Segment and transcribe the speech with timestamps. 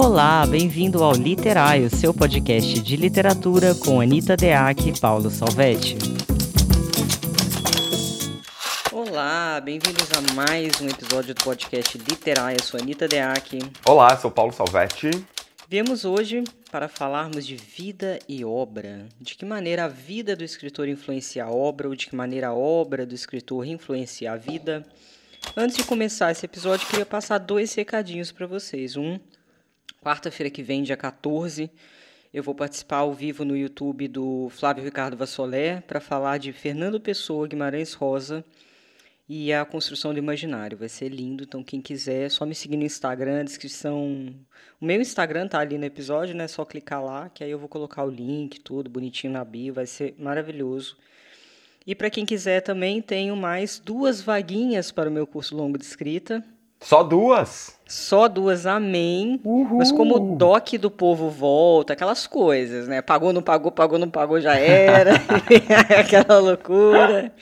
[0.00, 5.98] Olá, bem-vindo ao Literário, seu podcast de literatura com Anita Deac e Paulo Salvetti.
[8.92, 12.58] Olá, bem-vindos a mais um episódio do podcast Literário.
[12.60, 13.58] Eu sou Anita Deac.
[13.84, 15.10] Olá, sou Paulo Salvetti.
[15.68, 19.08] Viemos hoje para falarmos de vida e obra.
[19.20, 22.54] De que maneira a vida do escritor influencia a obra, ou de que maneira a
[22.54, 24.86] obra do escritor influencia a vida.
[25.56, 28.96] Antes de começar esse episódio, queria passar dois recadinhos para vocês.
[28.96, 29.18] Um,
[30.02, 31.70] quarta-feira que vem, dia 14,
[32.32, 37.00] eu vou participar ao vivo no YouTube do Flávio Ricardo Vassolé para falar de Fernando
[37.00, 38.44] Pessoa, Guimarães Rosa
[39.28, 40.78] e a construção do imaginário.
[40.78, 44.34] Vai ser lindo, então quem quiser, só me seguir no Instagram, descrição.
[44.80, 46.44] O meu Instagram tá ali no episódio, né?
[46.44, 49.74] É só clicar lá, que aí eu vou colocar o link, tudo bonitinho na bio,
[49.74, 50.96] vai ser maravilhoso.
[51.86, 55.84] E para quem quiser também, tenho mais duas vaguinhas para o meu curso longo de
[55.84, 56.44] escrita.
[56.80, 57.77] Só duas?
[57.88, 59.40] Só duas, amém.
[59.42, 59.78] Uhul.
[59.78, 63.00] Mas como o doc do povo volta, aquelas coisas, né?
[63.00, 65.12] Pagou, não pagou, pagou, não pagou, já era.
[65.98, 67.32] Aquela loucura.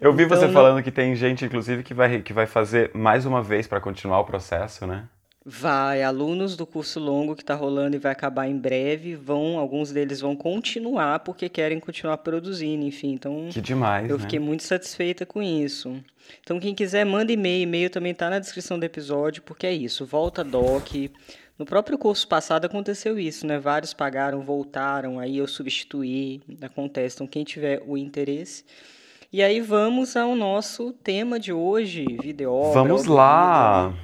[0.00, 3.26] Eu vi então, você falando que tem gente, inclusive, que vai, que vai fazer mais
[3.26, 5.04] uma vez para continuar o processo, né?
[5.48, 9.92] Vai, alunos do curso longo que está rolando e vai acabar em breve, vão, alguns
[9.92, 13.12] deles vão continuar porque querem continuar produzindo, enfim.
[13.12, 14.10] Então, que demais.
[14.10, 14.22] Eu né?
[14.24, 16.02] fiquei muito satisfeita com isso.
[16.42, 17.62] Então, quem quiser, manda e-mail.
[17.62, 20.04] E-mail também está na descrição do episódio, porque é isso.
[20.04, 20.88] Volta doc.
[21.56, 23.56] No próprio curso passado aconteceu isso, né?
[23.56, 26.42] Vários pagaram, voltaram, aí eu substituí.
[26.60, 27.14] Acontece.
[27.18, 28.64] Então, quem tiver o interesse.
[29.32, 32.72] E aí vamos ao nosso tema de hoje, vídeo.
[32.72, 33.94] Vamos lá!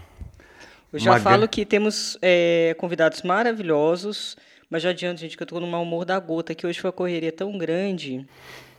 [0.93, 4.37] Eu já falo que temos é, convidados maravilhosos,
[4.69, 6.89] mas já adianto, gente, que eu tô no mau humor da gota, que hoje foi
[6.89, 8.27] uma correria tão grande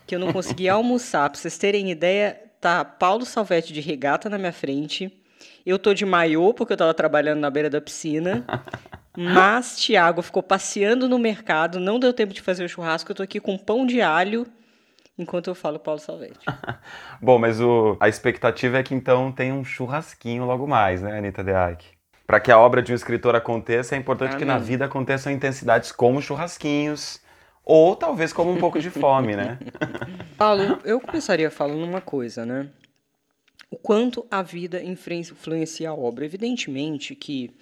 [0.05, 1.29] que eu não consegui almoçar.
[1.29, 5.11] Pra vocês terem ideia, tá Paulo Salvetti de regata na minha frente.
[5.65, 8.45] Eu tô de maiô, porque eu tava trabalhando na beira da piscina.
[9.15, 13.11] Mas Tiago ficou passeando no mercado, não deu tempo de fazer o churrasco.
[13.11, 14.47] Eu tô aqui com pão de alho
[15.17, 16.45] enquanto eu falo Paulo Salvetti.
[17.21, 21.43] Bom, mas o, a expectativa é que então tenha um churrasquinho logo mais, né, Anitta
[21.43, 21.85] Deac?
[22.25, 24.39] Para que a obra de um escritor aconteça, é importante Amém.
[24.39, 27.21] que na vida aconteçam intensidades como churrasquinhos,
[27.65, 29.57] ou talvez como um pouco de fome, né?
[30.37, 32.69] Paulo, eu começaria falando uma coisa, né?
[33.69, 36.25] O quanto a vida influencia a obra.
[36.25, 37.55] Evidentemente que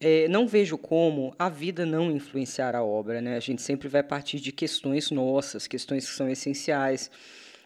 [0.00, 3.20] é, não vejo como a vida não influenciar a obra.
[3.20, 3.36] Né?
[3.36, 7.10] A gente sempre vai partir de questões nossas, questões que são essenciais.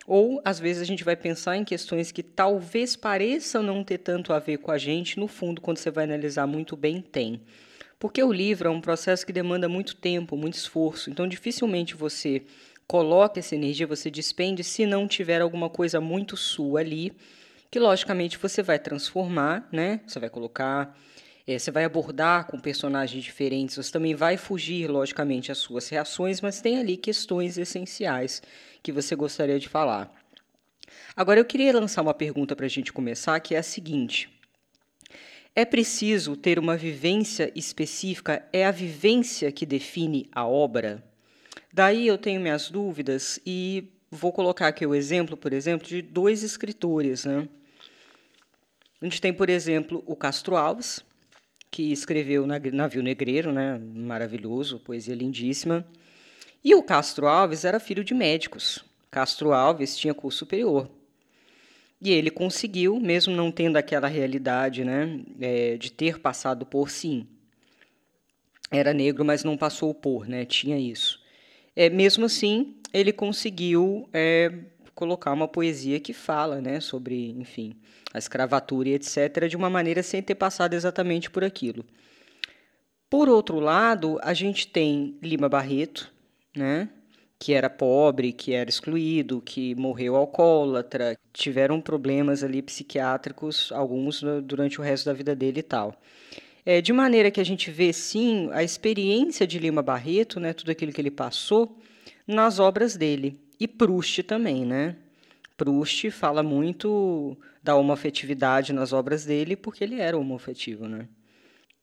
[0.07, 4.33] Ou, às vezes, a gente vai pensar em questões que talvez pareçam não ter tanto
[4.33, 7.41] a ver com a gente, no fundo, quando você vai analisar muito bem, tem.
[7.99, 11.11] Porque o livro é um processo que demanda muito tempo, muito esforço.
[11.11, 12.43] Então, dificilmente você
[12.87, 17.13] coloca essa energia, você despende se não tiver alguma coisa muito sua ali,
[17.71, 20.01] que logicamente você vai transformar, né?
[20.07, 20.97] Você vai colocar
[21.47, 26.41] é, você vai abordar com personagens diferentes, você também vai fugir, logicamente, as suas reações,
[26.41, 28.43] mas tem ali questões essenciais
[28.83, 30.13] que você gostaria de falar.
[31.15, 34.29] Agora, eu queria lançar uma pergunta para a gente começar, que é a seguinte.
[35.55, 38.47] É preciso ter uma vivência específica?
[38.53, 41.05] É a vivência que define a obra?
[41.73, 46.43] Daí eu tenho minhas dúvidas e vou colocar aqui o exemplo, por exemplo, de dois
[46.43, 47.25] escritores.
[47.25, 47.49] Né?
[49.01, 51.05] A gente tem, por exemplo, o Castro Alves,
[51.71, 53.79] que escreveu Navio Negreiro, né?
[53.79, 55.85] maravilhoso, poesia lindíssima.
[56.63, 58.85] E o Castro Alves era filho de médicos.
[59.11, 60.89] Castro Alves tinha curso superior.
[62.01, 67.27] E ele conseguiu, mesmo não tendo aquela realidade né, é, de ter passado por sim.
[68.71, 71.21] Era negro, mas não passou por, né, tinha isso.
[71.75, 74.53] É, mesmo assim, ele conseguiu é,
[74.95, 77.75] colocar uma poesia que fala né, sobre, enfim,
[78.15, 81.85] a escravatura e etc., de uma maneira sem ter passado exatamente por aquilo.
[83.11, 86.13] Por outro lado, a gente tem Lima Barreto,
[86.57, 86.89] né,
[87.39, 94.81] que era pobre, que era excluído, que morreu alcoólatra, tiveram problemas ali psiquiátricos, alguns durante
[94.81, 95.95] o resto da vida dele e tal.
[96.65, 100.71] É, de maneira que a gente vê, sim, a experiência de Lima Barreto, né, tudo
[100.71, 101.79] aquilo que ele passou,
[102.27, 103.41] nas obras dele.
[103.59, 104.97] E Proust também, né?
[105.57, 111.09] Proust fala muito da homoafetividade nas obras dele porque ele era homoafetivo, né?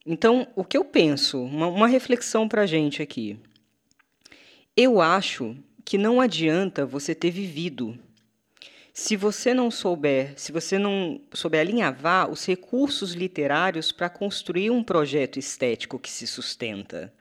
[0.06, 3.38] Então, o que eu penso, uma, uma reflexão para a gente aqui.
[4.80, 7.98] Eu acho que não adianta você ter vivido.
[8.94, 14.84] Se você não souber, se você não souber alinhavar os recursos literários para construir um
[14.84, 17.12] projeto estético que se sustenta.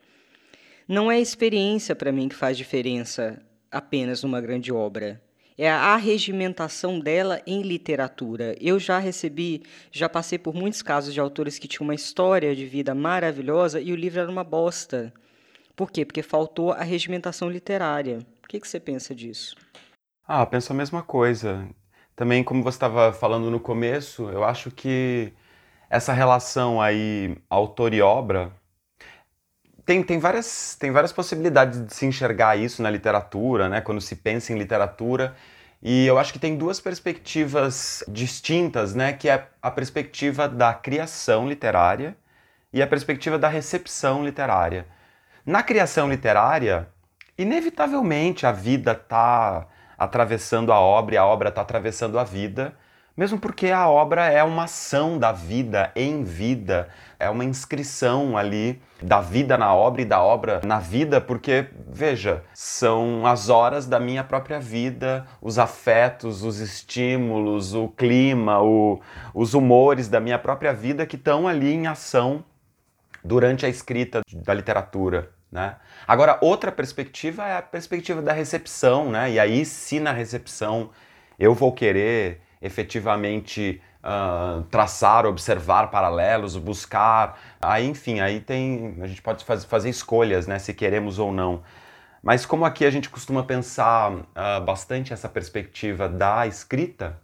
[0.87, 5.23] Não é a experiência para mim que faz diferença apenas numa grande obra
[5.59, 8.55] é a arregimentação dela em literatura.
[8.61, 12.67] Eu já recebi, já passei por muitos casos de autores que tinham uma história de
[12.67, 15.13] vida maravilhosa e o livro era uma bosta.
[15.77, 16.05] Por quê?
[16.07, 18.19] Porque faltou a regimentação literária.
[18.43, 19.55] O que, que você pensa disso?
[20.27, 21.69] Ah, penso a mesma coisa.
[22.17, 25.35] Também, como você estava falando no começo, eu acho que
[25.91, 28.51] essa relação aí autor e obra
[29.87, 33.81] tem, tem, várias, tem várias possibilidades de se enxergar isso na literatura, né?
[33.81, 35.37] Quando se pensa em literatura.
[35.81, 39.13] E eu acho que tem duas perspectivas distintas, né?
[39.13, 42.17] Que é a perspectiva da criação literária
[42.73, 44.87] e a perspectiva da recepção literária.
[45.47, 46.89] Na criação literária,
[47.39, 49.67] inevitavelmente a vida está
[49.97, 52.77] atravessando a obra e a obra está atravessando a vida
[53.17, 56.89] mesmo porque a obra é uma ação da vida em vida,
[57.19, 62.45] é uma inscrição ali da vida na obra e da obra na vida, porque, veja,
[62.53, 69.01] são as horas da minha própria vida, os afetos, os estímulos, o clima, o,
[69.33, 72.45] os humores da minha própria vida que estão ali em ação
[73.25, 75.36] durante a escrita da literatura.
[75.57, 75.75] Né?
[76.07, 79.31] Agora, outra perspectiva é a perspectiva da recepção, né?
[79.31, 80.91] e aí, se na recepção
[81.39, 87.39] eu vou querer efetivamente uh, traçar, observar paralelos, buscar.
[87.59, 88.99] Aí, enfim, aí tem.
[89.01, 90.59] A gente pode faz, fazer escolhas, né?
[90.59, 91.63] Se queremos ou não.
[92.23, 97.19] Mas como aqui a gente costuma pensar uh, bastante essa perspectiva da escrita,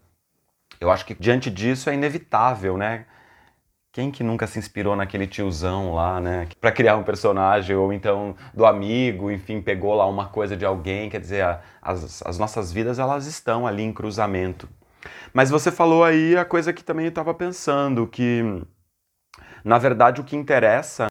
[0.80, 3.04] eu acho que diante disso é inevitável, né?
[3.92, 6.48] Quem que nunca se inspirou naquele tiozão lá, né?
[6.58, 11.10] Para criar um personagem, ou então do amigo, enfim, pegou lá uma coisa de alguém.
[11.10, 14.66] Quer dizer, as, as nossas vidas elas estão ali em cruzamento.
[15.34, 18.62] Mas você falou aí a coisa que também eu estava pensando, que
[19.62, 21.08] na verdade o que interessa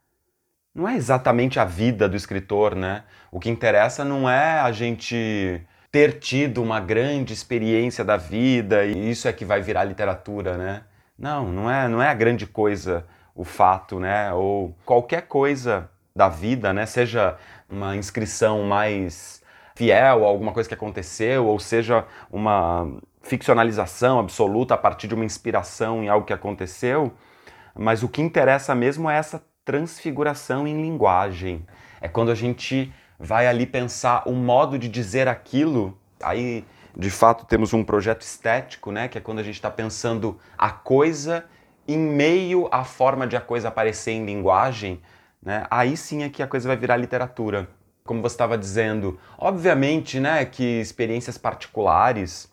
[0.73, 3.03] não é exatamente a vida do escritor, né?
[3.31, 5.61] O que interessa não é a gente
[5.91, 10.83] ter tido uma grande experiência da vida e isso é que vai virar literatura, né?
[11.21, 14.33] Não, não é, não é a grande coisa o fato, né?
[14.33, 16.87] Ou qualquer coisa da vida, né?
[16.87, 17.37] Seja
[17.69, 19.39] uma inscrição mais
[19.75, 22.91] fiel a alguma coisa que aconteceu, ou seja uma
[23.21, 27.13] ficcionalização absoluta a partir de uma inspiração em algo que aconteceu,
[27.75, 31.63] mas o que interessa mesmo é essa transfiguração em linguagem.
[32.01, 35.95] É quando a gente vai ali pensar o modo de dizer aquilo.
[36.23, 36.65] Aí,
[36.95, 39.07] de fato, temos um projeto estético, né?
[39.07, 41.45] Que é quando a gente está pensando a coisa
[41.87, 45.01] em meio à forma de a coisa aparecer em linguagem,
[45.41, 45.65] né?
[45.69, 47.67] Aí sim é que a coisa vai virar literatura.
[48.03, 52.51] Como você estava dizendo, obviamente, né, que experiências particulares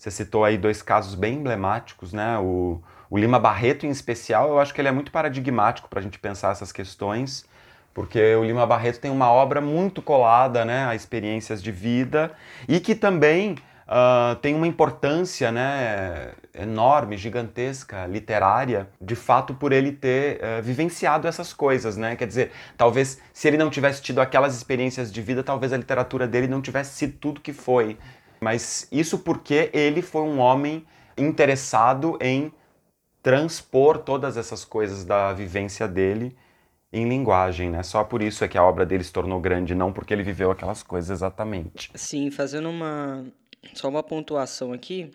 [0.00, 2.38] você citou aí dois casos bem emblemáticos, né?
[2.38, 6.02] O, o Lima Barreto, em especial, eu acho que ele é muito paradigmático para a
[6.02, 7.44] gente pensar essas questões,
[7.92, 12.32] porque o Lima Barreto tem uma obra muito colada né, a experiências de vida
[12.66, 13.56] e que também
[13.90, 21.26] uh, tem uma importância né, enorme, gigantesca, literária, de fato por ele ter uh, vivenciado
[21.26, 21.96] essas coisas.
[21.96, 22.14] Né?
[22.14, 26.26] Quer dizer, talvez se ele não tivesse tido aquelas experiências de vida, talvez a literatura
[26.28, 27.98] dele não tivesse sido tudo que foi.
[28.40, 30.86] Mas isso porque ele foi um homem
[31.18, 32.52] interessado em
[33.22, 36.34] transpor todas essas coisas da vivência dele
[36.92, 37.82] em linguagem, né?
[37.82, 40.50] Só por isso é que a obra dele se tornou grande, não porque ele viveu
[40.50, 41.90] aquelas coisas exatamente.
[41.94, 43.26] Sim, fazendo uma
[43.74, 45.10] só uma pontuação aqui,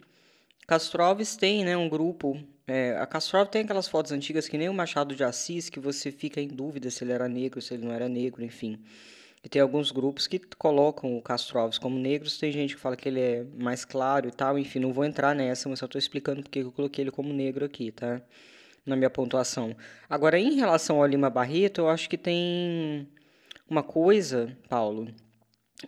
[0.68, 2.40] Castro Alves tem, né, um grupo.
[2.68, 5.80] É, a Castro Alves tem aquelas fotos antigas que nem o Machado de Assis, que
[5.80, 8.80] você fica em dúvida se ele era negro, se ele não era negro, enfim.
[9.44, 12.96] E tem alguns grupos que colocam o Castro Alves como negros, tem gente que fala
[12.98, 16.00] que ele é mais claro e tal, enfim, não vou entrar nessa, mas só estou
[16.00, 18.20] explicando porque eu coloquei ele como negro aqui, tá?
[18.84, 19.76] Na minha pontuação.
[20.10, 23.08] Agora, em relação ao Lima Barreto, eu acho que tem
[23.70, 25.14] uma coisa, Paulo,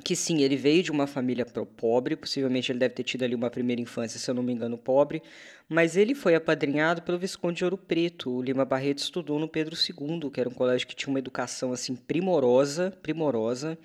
[0.04, 3.50] que sim, ele veio de uma família pobre, possivelmente ele deve ter tido ali uma
[3.50, 5.24] primeira infância, se eu não me engano, pobre,
[5.70, 8.30] mas ele foi apadrinhado pelo Visconde de Ouro Preto.
[8.30, 11.72] O Lima Barreto estudou no Pedro II, que era um colégio que tinha uma educação
[11.72, 13.78] assim primorosa, primorosa.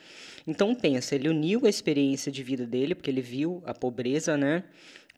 [0.46, 4.64] Então pensa, ele uniu a experiência de vida dele, porque ele viu a pobreza, né,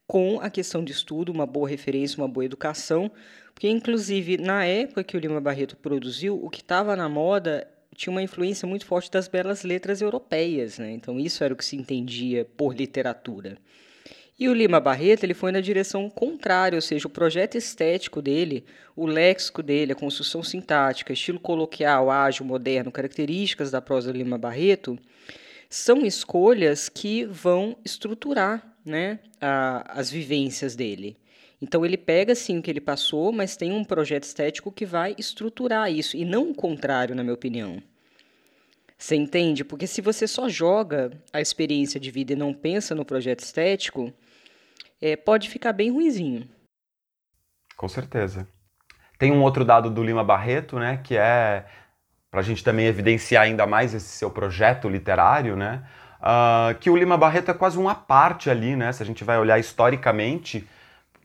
[0.06, 3.10] com a questão de estudo, uma boa referência, uma boa educação,
[3.54, 8.10] porque inclusive na época que o Lima Barreto produziu, o que estava na moda tinha
[8.10, 10.90] uma influência muito forte das belas letras europeias, né?
[10.92, 13.56] Então isso era o que se entendia por literatura.
[14.38, 18.64] E o Lima Barreto ele foi na direção contrária, ou seja, o projeto estético dele,
[18.96, 24.36] o léxico dele, a construção sintática, estilo coloquial, ágil, moderno, características da prosa do Lima
[24.36, 24.98] Barreto,
[25.70, 31.16] são escolhas que vão estruturar né, a, as vivências dele.
[31.64, 35.14] Então ele pega sim o que ele passou, mas tem um projeto estético que vai
[35.16, 37.82] estruturar isso, e não o contrário, na minha opinião.
[38.98, 39.64] Você entende?
[39.64, 44.12] Porque se você só joga a experiência de vida e não pensa no projeto estético,
[45.00, 46.46] é, pode ficar bem ruizinho.
[47.78, 48.46] Com certeza.
[49.18, 51.64] Tem um outro dado do Lima Barreto, né, que é
[52.30, 55.82] para a gente também evidenciar ainda mais esse seu projeto literário, né,
[56.20, 59.38] uh, que o Lima Barreto é quase uma parte ali, né, se a gente vai
[59.38, 60.68] olhar historicamente,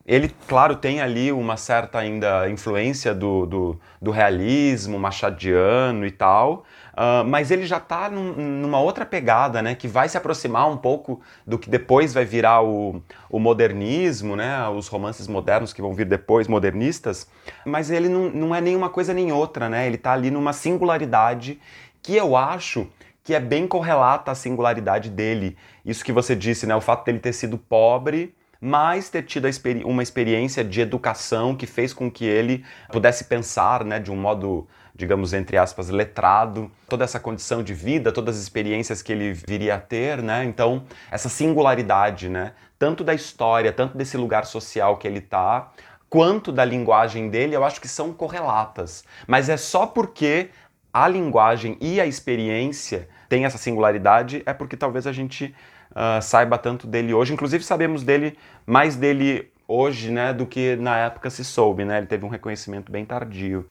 [0.10, 6.64] ele, claro, tem ali uma certa ainda influência do, do, do realismo machadiano e tal,
[6.94, 10.78] uh, mas ele já está num, numa outra pegada, né, que vai se aproximar um
[10.78, 15.94] pouco do que depois vai virar o, o modernismo, né, os romances modernos que vão
[15.94, 17.30] vir depois, modernistas,
[17.64, 21.60] mas ele não, não é nenhuma coisa nem outra, né, ele está ali numa singularidade
[22.02, 22.88] que eu acho
[23.24, 25.56] que é bem correlata à singularidade dele.
[25.86, 29.84] Isso que você disse, né, o fato dele ter sido pobre mas ter tido experi
[29.84, 34.68] uma experiência de educação que fez com que ele pudesse pensar né, de um modo,
[34.94, 39.76] digamos, entre aspas, letrado, toda essa condição de vida, todas as experiências que ele viria
[39.76, 40.44] a ter, né?
[40.44, 42.54] Então, essa singularidade, né?
[42.78, 45.72] Tanto da história, tanto desse lugar social que ele está,
[46.10, 49.04] quanto da linguagem dele, eu acho que são correlatas.
[49.26, 50.50] Mas é só porque
[50.92, 55.54] a linguagem e a experiência têm essa singularidade, é porque talvez a gente
[55.92, 57.34] uh, saiba tanto dele hoje.
[57.34, 62.00] Inclusive sabemos dele mais dele hoje, né, do que na época se soube, né?
[62.00, 63.66] Ele teve um reconhecimento bem tardio.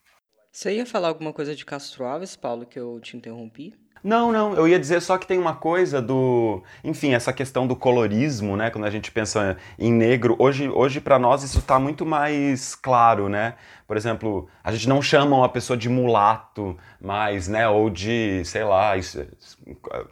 [0.52, 3.74] Você ia falar alguma coisa de Castro Alves, Paulo, que eu te interrompi?
[4.02, 7.74] Não, não, eu ia dizer só que tem uma coisa do, enfim, essa questão do
[7.74, 12.06] colorismo, né, quando a gente pensa em negro, hoje, hoje para nós isso está muito
[12.06, 13.54] mais claro, né?
[13.86, 18.62] Por exemplo, a gente não chama uma pessoa de mulato mais, né, ou de, sei
[18.62, 18.92] lá,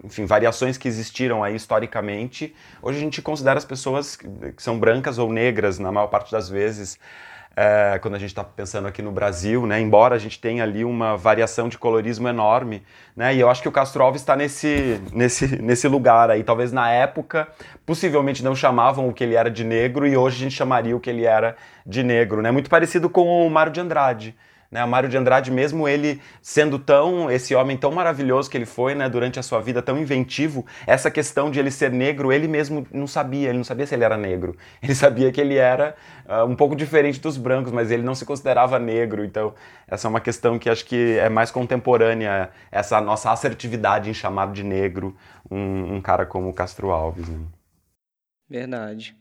[0.02, 2.55] enfim, variações que existiram aí historicamente.
[2.81, 6.49] Hoje a gente considera as pessoas que são brancas ou negras na maior parte das
[6.49, 6.99] vezes
[7.57, 9.81] é, quando a gente está pensando aqui no Brasil, né?
[9.81, 12.83] Embora a gente tenha ali uma variação de colorismo enorme,
[13.17, 13.35] né?
[13.35, 16.45] E eu acho que o Castro Alves está nesse, nesse, nesse lugar aí.
[16.45, 17.49] Talvez na época,
[17.87, 21.01] possivelmente não chamavam o que ele era de negro e hoje a gente chamaria o
[21.01, 22.51] que ele era de negro, né?
[22.51, 24.37] Muito parecido com o Mário de Andrade.
[24.71, 28.67] Né, o Mário de Andrade, mesmo ele sendo tão esse homem tão maravilhoso que ele
[28.67, 32.49] foi, né, durante a sua vida tão inventivo, essa questão de ele ser negro, ele
[32.49, 34.57] mesmo não sabia, ele não sabia se ele era negro.
[34.83, 35.97] Ele sabia que ele era
[36.29, 39.25] uh, um pouco diferente dos brancos, mas ele não se considerava negro.
[39.25, 39.55] Então,
[39.89, 44.53] essa é uma questão que acho que é mais contemporânea, essa nossa assertividade em chamar
[44.53, 45.17] de negro
[45.51, 47.29] um, um cara como Castro Alves.
[47.29, 47.47] Né?
[48.49, 49.17] Verdade.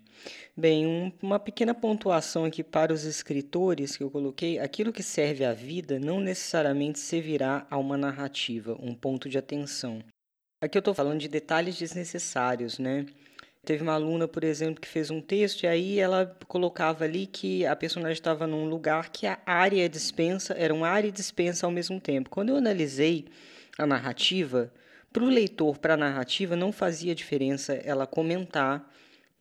[0.57, 4.57] Bem, um, uma pequena pontuação aqui para os escritores que eu coloquei.
[4.57, 9.99] Aquilo que serve à vida não necessariamente servirá a uma narrativa, um ponto de atenção.
[10.61, 13.05] Aqui eu estou falando de detalhes desnecessários, né?
[13.65, 17.65] Teve uma aluna, por exemplo, que fez um texto e aí ela colocava ali que
[17.65, 21.71] a personagem estava num lugar que a área a dispensa eram área e dispensa ao
[21.71, 22.29] mesmo tempo.
[22.29, 23.25] Quando eu analisei
[23.77, 24.71] a narrativa,
[25.11, 28.89] para o leitor, para a narrativa, não fazia diferença ela comentar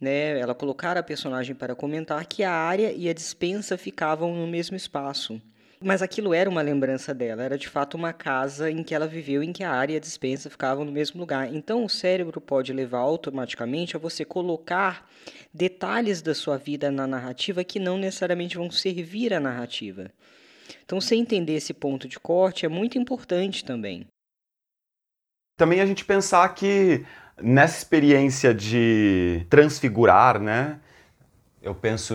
[0.05, 4.47] né, ela colocar a personagem para comentar que a área e a dispensa ficavam no
[4.47, 5.41] mesmo espaço.
[5.83, 9.43] Mas aquilo era uma lembrança dela, era de fato uma casa em que ela viveu,
[9.43, 11.53] em que a área e a dispensa ficavam no mesmo lugar.
[11.53, 15.09] Então o cérebro pode levar automaticamente a você colocar
[15.53, 20.11] detalhes da sua vida na narrativa que não necessariamente vão servir à narrativa.
[20.85, 24.07] Então, você entender esse ponto de corte é muito importante também.
[25.57, 27.05] Também a gente pensar que
[27.41, 30.79] Nessa experiência de transfigurar, né?
[31.61, 32.14] Eu penso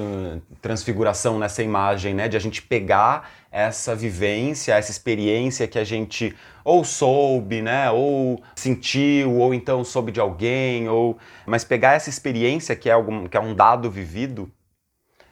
[0.62, 2.28] transfiguração nessa imagem, né?
[2.28, 7.92] De a gente pegar essa vivência, essa experiência que a gente ou soube, né?
[7.92, 13.28] Ou sentiu, ou então soube de alguém, ou mas pegar essa experiência que é algum,
[13.28, 14.50] que é um dado vivido,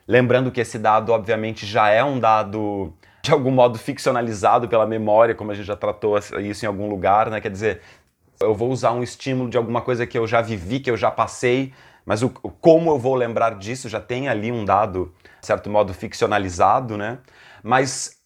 [0.08, 2.94] lembrando que esse dado obviamente já é um dado
[3.28, 7.30] de algum modo ficcionalizado pela memória, como a gente já tratou isso em algum lugar,
[7.30, 7.42] né?
[7.42, 7.82] Quer dizer,
[8.40, 11.12] eu vou usar um estímulo de alguma coisa que eu já vivi, que eu já
[11.12, 11.74] passei,
[12.06, 15.94] mas o, como eu vou lembrar disso já tem ali um dado, de certo modo,
[15.94, 17.20] ficcionalizado, né?
[17.64, 18.18] Mas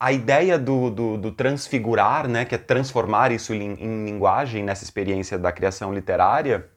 [0.00, 4.84] a ideia do, do, do transfigurar, né, que é transformar isso em, em linguagem nessa
[4.84, 6.68] experiência da criação literária,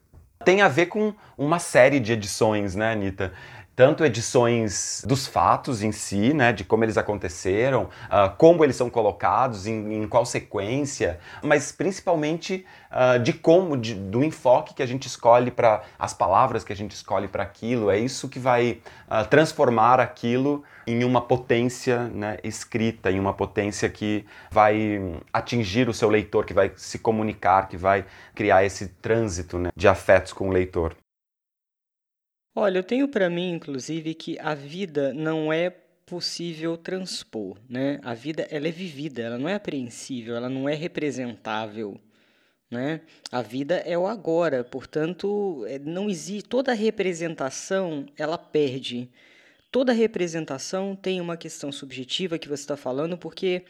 [0.45, 3.33] tem a ver com uma série de edições, né, Anitta?
[3.79, 8.89] Tanto edições dos fatos em si, né, de como eles aconteceram, uh, como eles são
[8.89, 14.85] colocados, em, em qual sequência, mas principalmente uh, de como, de, do enfoque que a
[14.85, 17.89] gente escolhe para as palavras que a gente escolhe para aquilo.
[17.89, 23.87] É isso que vai uh, transformar aquilo em uma potência né, escrita, em uma potência
[23.87, 24.99] que vai
[25.31, 28.03] atingir o seu leitor, que vai se comunicar, que vai
[28.35, 30.93] criar esse trânsito né, de afetos com o leitor.
[32.61, 35.69] Olha, eu tenho para mim, inclusive, que a vida não é
[36.05, 38.01] possível transpor, né?
[38.03, 41.97] A vida ela é vivida, ela não é apreensível, ela não é representável.
[42.69, 42.99] Né?
[43.31, 49.09] A vida é o agora, portanto, é, não existe toda representação, ela perde.
[49.71, 53.63] Toda representação tem uma questão subjetiva que você está falando, porque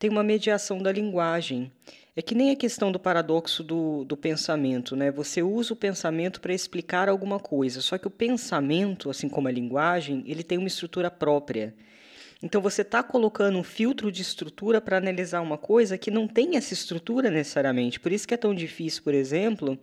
[0.00, 1.70] tem uma mediação da linguagem.
[2.14, 5.10] É que nem a questão do paradoxo do, do pensamento, né?
[5.10, 9.50] Você usa o pensamento para explicar alguma coisa, só que o pensamento, assim como a
[9.50, 11.74] linguagem, ele tem uma estrutura própria.
[12.42, 16.56] Então você está colocando um filtro de estrutura para analisar uma coisa que não tem
[16.56, 17.98] essa estrutura necessariamente.
[17.98, 19.78] Por isso que é tão difícil, por exemplo,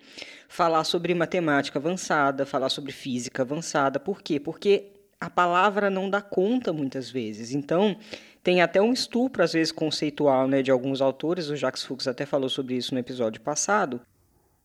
[0.48, 4.00] falar sobre matemática avançada, falar sobre física avançada.
[4.00, 4.40] Por quê?
[4.40, 7.54] Porque a palavra não dá conta muitas vezes.
[7.54, 7.98] Então,
[8.44, 12.26] tem até um estupro, às vezes, conceitual né, de alguns autores, o Jacques Fuchs até
[12.26, 14.02] falou sobre isso no episódio passado.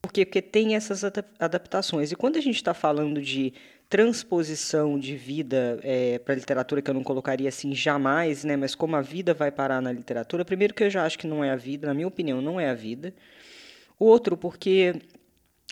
[0.00, 0.24] Por quê?
[0.24, 1.02] Porque tem essas
[1.38, 2.12] adaptações.
[2.12, 3.52] E quando a gente está falando de
[3.88, 8.74] transposição de vida é, para a literatura, que eu não colocaria assim jamais, né, mas
[8.74, 11.50] como a vida vai parar na literatura, primeiro que eu já acho que não é
[11.50, 13.14] a vida, na minha opinião, não é a vida.
[13.98, 14.94] Outro, porque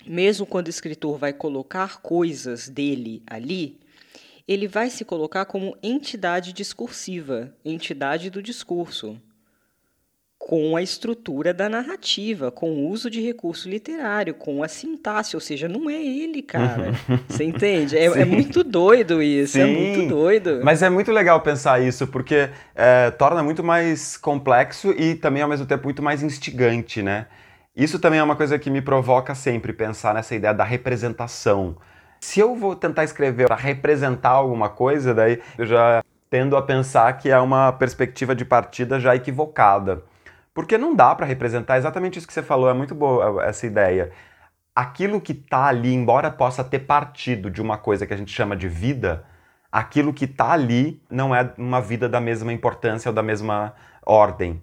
[0.06, 3.81] mesmo quando o escritor vai colocar coisas dele ali,
[4.46, 9.20] ele vai se colocar como entidade discursiva, entidade do discurso,
[10.38, 15.40] com a estrutura da narrativa, com o uso de recurso literário, com a sintaxe, ou
[15.40, 16.90] seja, não é ele, cara.
[17.28, 17.96] Você entende?
[17.96, 20.61] É, é, muito doido isso, é Sim, é muito doido.
[20.64, 25.49] Mas é muito legal pensar isso, porque é, torna muito mais complexo e também, ao
[25.49, 27.28] mesmo tempo, muito mais instigante, né?
[27.75, 31.76] Isso também é uma coisa que me provoca sempre, pensar nessa ideia da representação.
[32.22, 37.12] Se eu vou tentar escrever para representar alguma coisa, daí eu já tendo a pensar
[37.18, 40.04] que é uma perspectiva de partida já equivocada.
[40.54, 44.12] Porque não dá para representar exatamente isso que você falou, é muito boa essa ideia.
[44.74, 48.56] Aquilo que está ali, embora possa ter partido de uma coisa que a gente chama
[48.56, 49.24] de vida,
[49.70, 53.74] aquilo que está ali não é uma vida da mesma importância ou da mesma
[54.06, 54.62] ordem.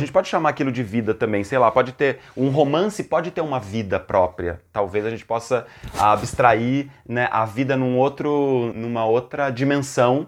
[0.00, 3.30] A gente pode chamar aquilo de vida também, sei lá, pode ter um romance, pode
[3.30, 4.62] ter uma vida própria.
[4.72, 5.66] Talvez a gente possa
[5.98, 10.26] abstrair né, a vida num outro, numa outra dimensão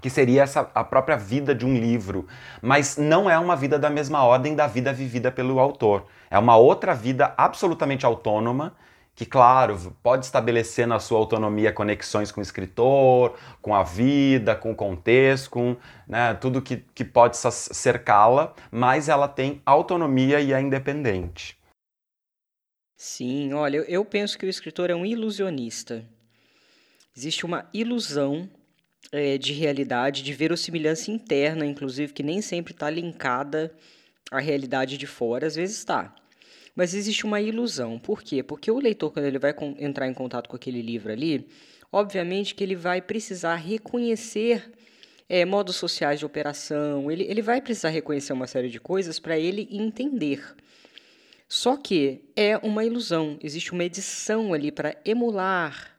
[0.00, 2.26] que seria essa, a própria vida de um livro,
[2.62, 6.06] mas não é uma vida da mesma ordem da vida vivida pelo autor.
[6.30, 8.72] É uma outra vida absolutamente autônoma
[9.14, 14.72] que, claro, pode estabelecer na sua autonomia conexões com o escritor, com a vida, com
[14.72, 15.76] o contexto, com
[16.08, 21.56] né, tudo que, que pode cercá-la, mas ela tem autonomia e é independente.
[22.96, 26.04] Sim, olha, eu penso que o escritor é um ilusionista.
[27.16, 28.48] Existe uma ilusão
[29.12, 33.72] é, de realidade, de verossimilhança interna, inclusive, que nem sempre está linkada
[34.30, 36.14] à realidade de fora, às vezes está.
[36.74, 37.98] Mas existe uma ilusão.
[37.98, 38.42] Por quê?
[38.42, 41.46] Porque o leitor, quando ele vai entrar em contato com aquele livro ali,
[41.92, 44.72] obviamente que ele vai precisar reconhecer
[45.28, 49.38] é, modos sociais de operação, ele, ele vai precisar reconhecer uma série de coisas para
[49.38, 50.42] ele entender.
[51.48, 55.94] Só que é uma ilusão, existe uma edição ali para emular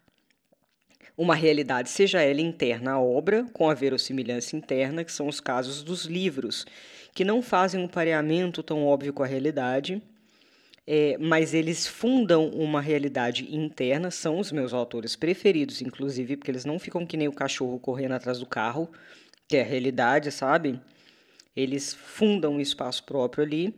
[1.18, 5.82] uma realidade, seja ela interna à obra, com a verossimilhança interna, que são os casos
[5.82, 6.66] dos livros,
[7.14, 10.02] que não fazem um pareamento tão óbvio com a realidade,
[10.88, 16.65] é, mas eles fundam uma realidade interna, são os meus autores preferidos, inclusive, porque eles
[16.65, 18.89] não ficam que nem o cachorro correndo atrás do carro,
[19.48, 20.80] que é a realidade, sabe?
[21.56, 23.74] Eles fundam um espaço próprio ali.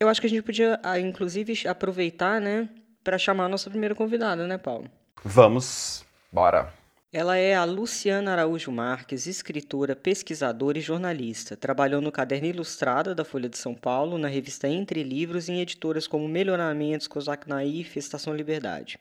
[0.00, 2.68] Eu acho que a gente podia, ah, inclusive, aproveitar, né,
[3.04, 4.90] para chamar a nossa primeira convidada, né, Paulo?
[5.24, 6.81] Vamos, bora!
[7.14, 11.54] Ela é a Luciana Araújo Marques, escritora, pesquisadora e jornalista.
[11.54, 15.60] Trabalhou no Caderno Ilustrada da Folha de São Paulo, na revista Entre Livros e em
[15.60, 18.98] editoras como Melhoramentos, Cosac Naif e Estação Liberdade.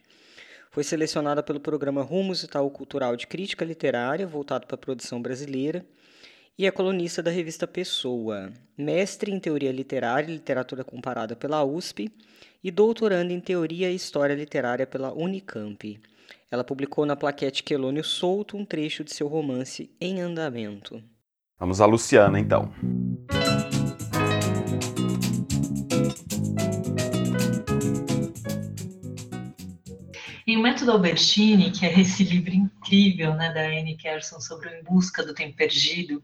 [0.71, 5.85] Foi selecionada pelo programa Rumos Itaú Cultural de Crítica Literária, voltado para a produção brasileira,
[6.57, 12.11] e é colunista da revista Pessoa, mestre em Teoria Literária e Literatura Comparada pela USP
[12.61, 15.97] e doutorando em Teoria e História Literária pela Unicamp.
[16.51, 21.01] Ela publicou na plaquete Quelônio Solto um trecho de seu romance Em Andamento.
[21.57, 22.69] Vamos a Luciana, então.
[30.45, 34.73] Em O Método Albertini, que é esse livro incrível né, da Anne Kerson sobre o
[34.73, 36.21] Em Busca do Tempo Perdido,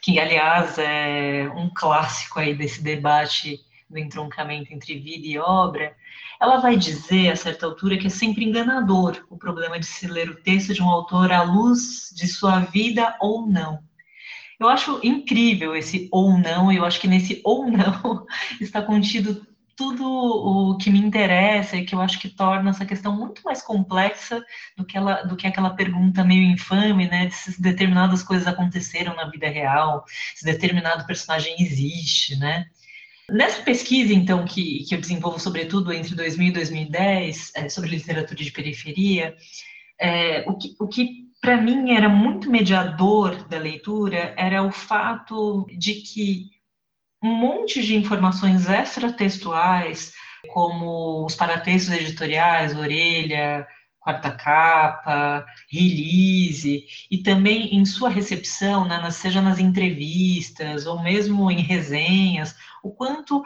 [0.00, 3.58] que, aliás, é um clássico aí desse debate
[3.88, 5.94] do entroncamento entre vida e obra,
[6.40, 10.30] ela vai dizer, a certa altura, que é sempre enganador o problema de se ler
[10.30, 13.82] o texto de um autor à luz de sua vida ou não.
[14.58, 18.26] Eu acho incrível esse ou não, eu acho que nesse ou não
[18.60, 23.14] está contido tudo o que me interessa e que eu acho que torna essa questão
[23.16, 24.44] muito mais complexa
[24.76, 29.14] do que, ela, do que aquela pergunta meio infame, né, de se determinadas coisas aconteceram
[29.16, 32.66] na vida real, se determinado personagem existe, né?
[33.30, 38.42] Nessa pesquisa, então, que, que eu desenvolvo, sobretudo entre 2000 e 2010, é, sobre literatura
[38.42, 39.34] de periferia,
[39.98, 45.66] é, o que, o que para mim era muito mediador da leitura era o fato
[45.76, 46.50] de que
[47.22, 50.12] um monte de informações extratextuais,
[50.52, 53.66] como os paratextos editoriais, Orelha,
[54.04, 61.62] Quarta Capa, Release, e também em sua recepção, né, seja nas entrevistas ou mesmo em
[61.62, 63.42] resenhas, o quanto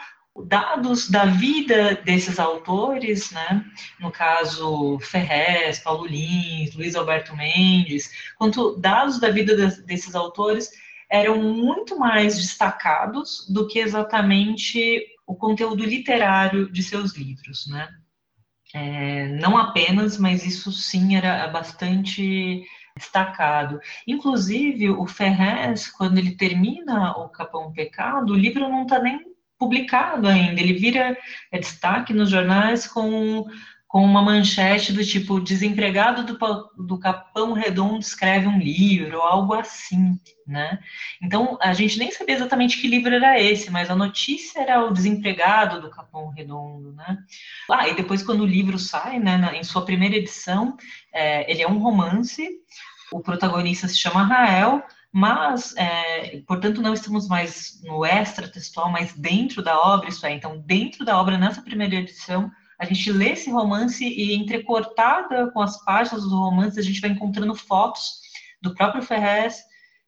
[0.47, 3.64] dados da vida desses autores, né,
[4.01, 9.55] no caso Ferrez, Paulo Lins, Luiz Alberto Mendes, quanto dados da vida
[9.87, 10.71] desses autores
[11.09, 17.88] eram muito mais destacados do que exatamente o conteúdo literário de seus livros, né?
[18.74, 22.62] É, não apenas, mas isso sim era bastante
[22.96, 23.81] destacado.
[24.07, 29.28] Inclusive, o Ferrez, quando ele termina o Capão Pecado, o livro não está nem
[29.59, 31.16] publicado ainda, ele vira
[31.50, 33.44] é, destaque nos jornais com
[33.88, 36.38] com uma manchete do tipo desempregado do,
[36.77, 40.79] do Capão Redondo escreve um livro, ou algo assim, né?
[41.22, 44.92] Então, a gente nem sabia exatamente que livro era esse, mas a notícia era o
[44.92, 47.16] desempregado do Capão Redondo, né?
[47.70, 50.77] Ah, e depois quando o livro sai, né, na, em sua primeira edição,
[51.11, 52.46] é, ele é um romance,
[53.11, 59.14] o protagonista se chama Rael, mas, é, portanto, não estamos mais no extra textual, mas
[59.14, 63.30] dentro da obra, isso é, então, dentro da obra, nessa primeira edição, a gente lê
[63.30, 68.20] esse romance e entrecortada com as páginas do romance, a gente vai encontrando fotos
[68.62, 69.62] do próprio Ferrez,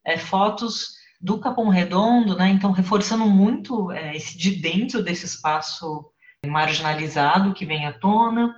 [0.05, 2.49] é, fotos do Capão Redondo, né?
[2.49, 6.11] Então, reforçando muito é, esse de dentro desse espaço
[6.47, 8.57] marginalizado que vem à tona.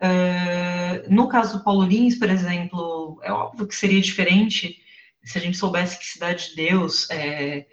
[0.00, 4.76] Uh, no caso do Paulo Lins, por exemplo, é óbvio que seria diferente
[5.24, 7.66] se a gente soubesse que Cidade de Deus é,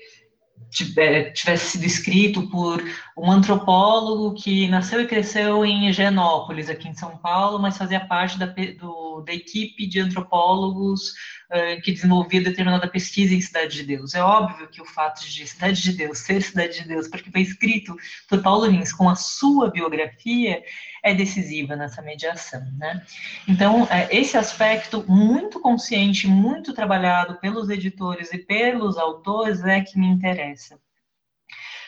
[0.69, 2.84] tivesse sido escrito por
[3.17, 8.38] um antropólogo que nasceu e cresceu em Higienópolis, aqui em São Paulo, mas fazia parte
[8.38, 11.10] da, do, da equipe de antropólogos
[11.50, 14.13] uh, que desenvolvia determinada pesquisa em Cidade de Deus.
[14.13, 17.41] É óbvio que o fato de Cidade de Deus ser Cidade de Deus, porque foi
[17.41, 17.95] escrito
[18.30, 20.63] por Paulo Lins com a sua biografia,
[21.04, 23.04] é decisiva nessa mediação, né?
[23.47, 29.97] Então, é, esse aspecto muito consciente, muito trabalhado pelos editores e pelos autores é que
[30.00, 30.80] me interessa.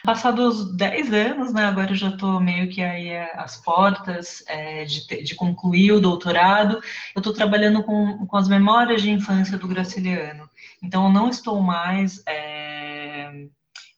[0.04, 5.24] Passados 10 anos, né, agora eu já estou meio que aí às portas é, de,
[5.24, 6.82] de, concluir o doutorado,
[7.16, 10.50] eu estou trabalhando com, com as memórias de infância do Graciliano.
[10.84, 13.46] Então, eu não estou mais é,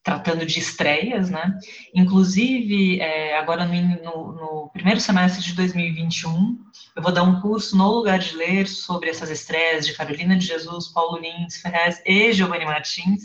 [0.03, 1.57] tratando de estreias, né?
[1.91, 6.59] Inclusive, é, agora no, no, no, primeiro semestre de 2021,
[6.95, 10.45] eu vou dar um curso no Lugar de Ler sobre essas estreias de Carolina de
[10.45, 13.23] Jesus, Paulo Lins, Ferrez e Giovanni Martins.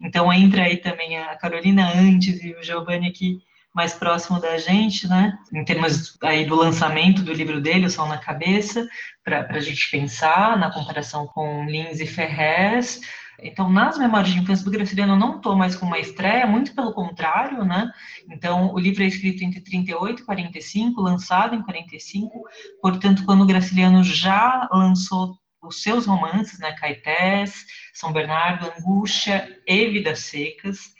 [0.00, 3.38] Então, entra aí também a Carolina antes e o Giovanni aqui
[3.74, 5.38] mais próximo da gente, né?
[5.52, 8.88] Em termos aí do lançamento do livro dele, O Sol na Cabeça,
[9.22, 13.00] para a gente pensar na comparação com Lins e Ferrez,
[13.40, 16.74] então, nas memórias de infância do Graciliano, eu não estou mais com uma estreia, muito
[16.74, 17.88] pelo contrário, né?
[18.28, 22.42] Então, o livro é escrito entre 38 e 45, lançado em 45,
[22.82, 26.72] portanto, quando o Graciliano já lançou os seus romances, né?
[26.72, 30.96] Caetés, São Bernardo, Angústia e Vidas Secas.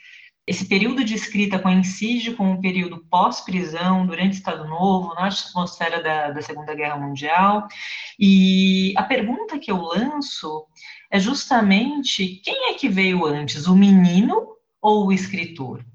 [0.49, 6.01] Esse período de escrita coincide com um período pós-prisão, durante o Estado Novo, na atmosfera
[6.01, 7.67] da, da Segunda Guerra Mundial.
[8.17, 10.65] E a pergunta que eu lanço
[11.11, 15.85] é justamente quem é que veio antes, o menino ou o escritor?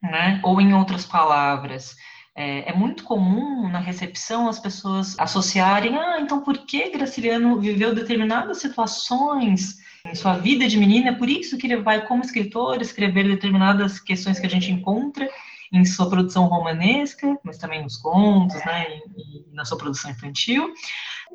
[0.00, 0.40] Né?
[0.44, 1.96] Ou, em outras palavras,
[2.38, 7.92] é, é, muito comum na recepção as pessoas associarem, ah, então por que Graciliano viveu
[7.92, 12.80] determinadas situações em sua vida de menina, é por isso que ele vai, como escritor,
[12.80, 15.28] escrever determinadas questões que a gente encontra
[15.72, 20.72] em sua produção romanesca, mas também nos contos, né, e, e na sua produção infantil,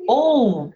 [0.08, 0.72] ou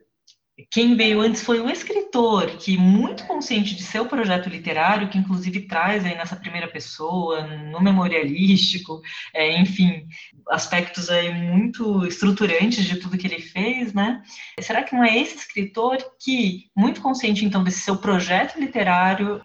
[0.70, 5.68] quem veio antes foi um escritor que, muito consciente de seu projeto literário, que inclusive
[5.68, 9.00] traz aí nessa primeira pessoa, no memorialístico,
[9.32, 10.06] é, enfim,
[10.48, 14.22] aspectos aí muito estruturantes de tudo que ele fez, né?
[14.60, 19.40] Será que não é esse escritor que, muito consciente então desse seu projeto literário,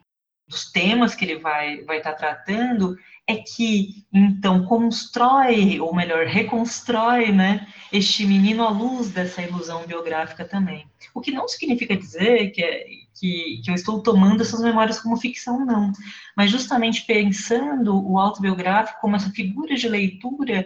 [0.47, 2.97] dos temas que ele vai vai estar tá tratando,
[3.33, 10.45] é que então constrói, ou melhor, reconstrói, né, este menino à luz dessa ilusão biográfica
[10.45, 10.85] também.
[11.13, 12.85] O que não significa dizer que, é,
[13.19, 15.91] que, que eu estou tomando essas memórias como ficção, não.
[16.35, 20.65] Mas justamente pensando o autobiográfico como essa figura de leitura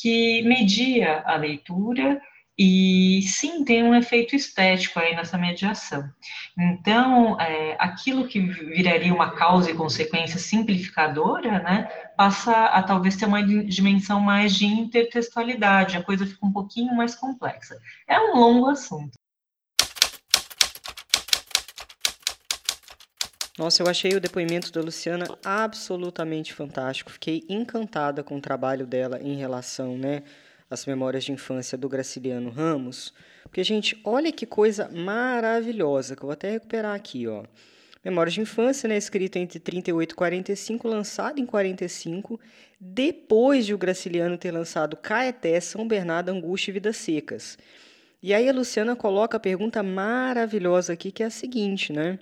[0.00, 2.20] que media a leitura
[2.58, 6.08] E sim, tem um efeito estético aí nessa mediação.
[6.58, 11.84] Então, é, aquilo que viraria uma causa e consequência simplificadora, né,
[12.16, 17.14] passa a talvez ter uma dimensão mais de intertextualidade, a coisa fica um pouquinho mais
[17.14, 17.78] complexa.
[18.08, 19.12] É um longo assunto.
[23.58, 27.10] Nossa, eu achei o depoimento da Luciana absolutamente fantástico.
[27.10, 30.22] Fiquei encantada com o trabalho dela em relação, né,
[30.70, 33.12] as Memórias de Infância do Graciliano Ramos.
[33.44, 37.44] Porque, gente, olha que coisa maravilhosa, que eu vou até recuperar aqui, ó.
[38.04, 42.38] Memórias de Infância, né, escrito entre 38 e 45, lançado em 45,
[42.78, 47.58] depois de o Graciliano ter lançado Caeté, São Bernardo, Angústia e Vidas Secas.
[48.22, 52.18] E aí a Luciana coloca a pergunta maravilhosa aqui, que é a seguinte, né?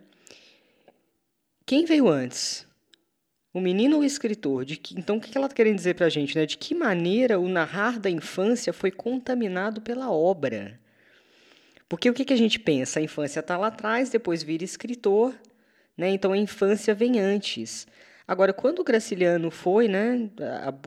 [1.66, 2.66] Quem veio antes?
[3.54, 4.64] O menino ou o escritor?
[4.64, 6.36] De que, então, o que ela está querendo dizer para a gente?
[6.36, 6.44] Né?
[6.44, 10.80] De que maneira o narrar da infância foi contaminado pela obra?
[11.88, 12.98] Porque o que, que a gente pensa?
[12.98, 15.32] A infância está lá atrás, depois vira escritor,
[15.96, 16.10] né?
[16.10, 17.86] então a infância vem antes.
[18.26, 20.28] Agora, quando o Graciliano foi né,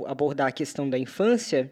[0.05, 1.71] abordar a questão da infância,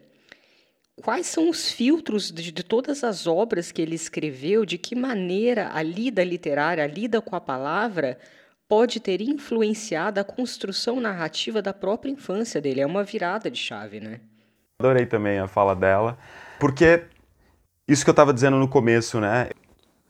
[1.02, 5.70] quais são os filtros de, de, todas as obras que ele escreveu, de que maneira
[5.74, 8.18] a lida literária, a lida com a palavra,
[8.68, 12.80] pode ter influenciado a construção narrativa da própria infância dele.
[12.80, 14.20] É uma virada de chave, né?
[14.78, 16.18] Adorei também a fala dela,
[16.60, 17.04] porque
[17.88, 19.50] isso que eu estava dizendo no começo, né?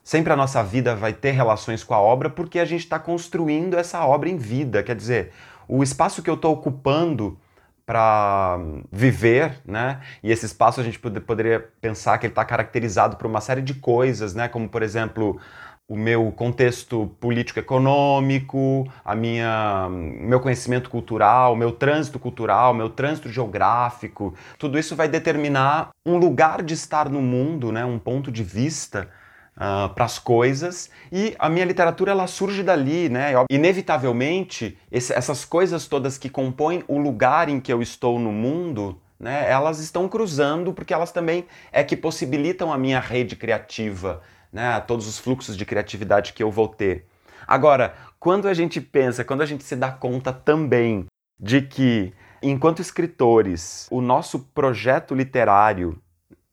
[0.02, 3.74] Sempre a nossa vida vai ter relações com a obra porque a gente está construindo
[3.74, 4.82] essa obra em vida.
[4.82, 5.32] Quer dizer,
[5.68, 7.38] o espaço que eu estou ocupando
[7.84, 8.58] para
[8.90, 10.00] viver, né?
[10.22, 13.74] E esse espaço a gente poderia pensar que ele está caracterizado por uma série de
[13.74, 14.48] coisas, né?
[14.48, 15.40] Como por exemplo
[15.88, 24.34] o meu contexto político-econômico, a minha meu conhecimento cultural, meu trânsito cultural, meu trânsito geográfico,
[24.58, 29.08] tudo isso vai determinar um lugar de estar no mundo, né, um ponto de vista
[29.56, 33.32] uh, para as coisas e a minha literatura ela surge dali, né?
[33.48, 39.00] Inevitavelmente esse, essas coisas todas que compõem o lugar em que eu estou no mundo
[39.18, 44.20] né, elas estão cruzando porque elas também é que possibilitam a minha rede criativa,
[44.56, 47.04] né, todos os fluxos de criatividade que eu vou ter.
[47.46, 51.04] Agora, quando a gente pensa, quando a gente se dá conta também
[51.38, 56.00] de que, enquanto escritores, o nosso projeto literário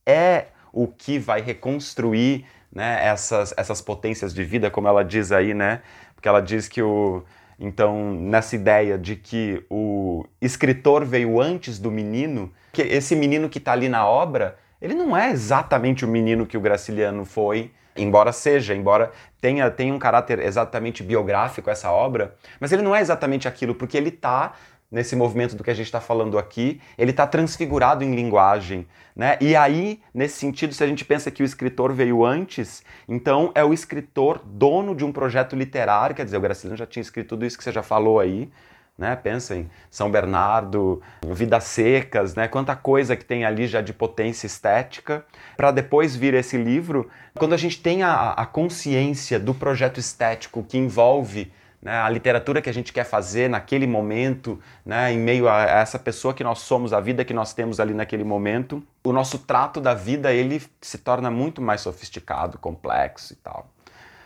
[0.05, 5.53] é o que vai reconstruir né, essas, essas potências de vida, como ela diz aí,
[5.53, 5.81] né?
[6.13, 7.23] Porque ela diz que o.
[7.57, 13.59] Então, nessa ideia de que o escritor veio antes do menino, que esse menino que
[13.59, 18.31] está ali na obra, ele não é exatamente o menino que o Graciliano foi embora
[18.31, 23.47] seja, embora tenha, tenha um caráter exatamente biográfico essa obra, mas ele não é exatamente
[23.47, 24.53] aquilo, porque ele está
[24.93, 29.37] nesse movimento do que a gente está falando aqui, ele está transfigurado em linguagem, né?
[29.41, 33.63] E aí, nesse sentido, se a gente pensa que o escritor veio antes, então é
[33.63, 37.43] o escritor dono de um projeto literário, quer dizer, o Graciliano já tinha escrito tudo
[37.43, 38.51] isso que você já falou aí,
[38.97, 39.15] né?
[39.15, 42.47] Pensa em São Bernardo, Vidas Secas, né?
[42.47, 45.25] Quanta coisa que tem ali já de potência estética,
[45.57, 47.09] para depois vir esse livro.
[47.35, 51.51] Quando a gente tem a, a consciência do projeto estético que envolve
[51.83, 55.99] né, a literatura que a gente quer fazer naquele momento, né, em meio a essa
[55.99, 59.81] pessoa que nós somos, a vida que nós temos ali naquele momento, o nosso trato
[59.81, 63.69] da vida ele se torna muito mais sofisticado, complexo e tal.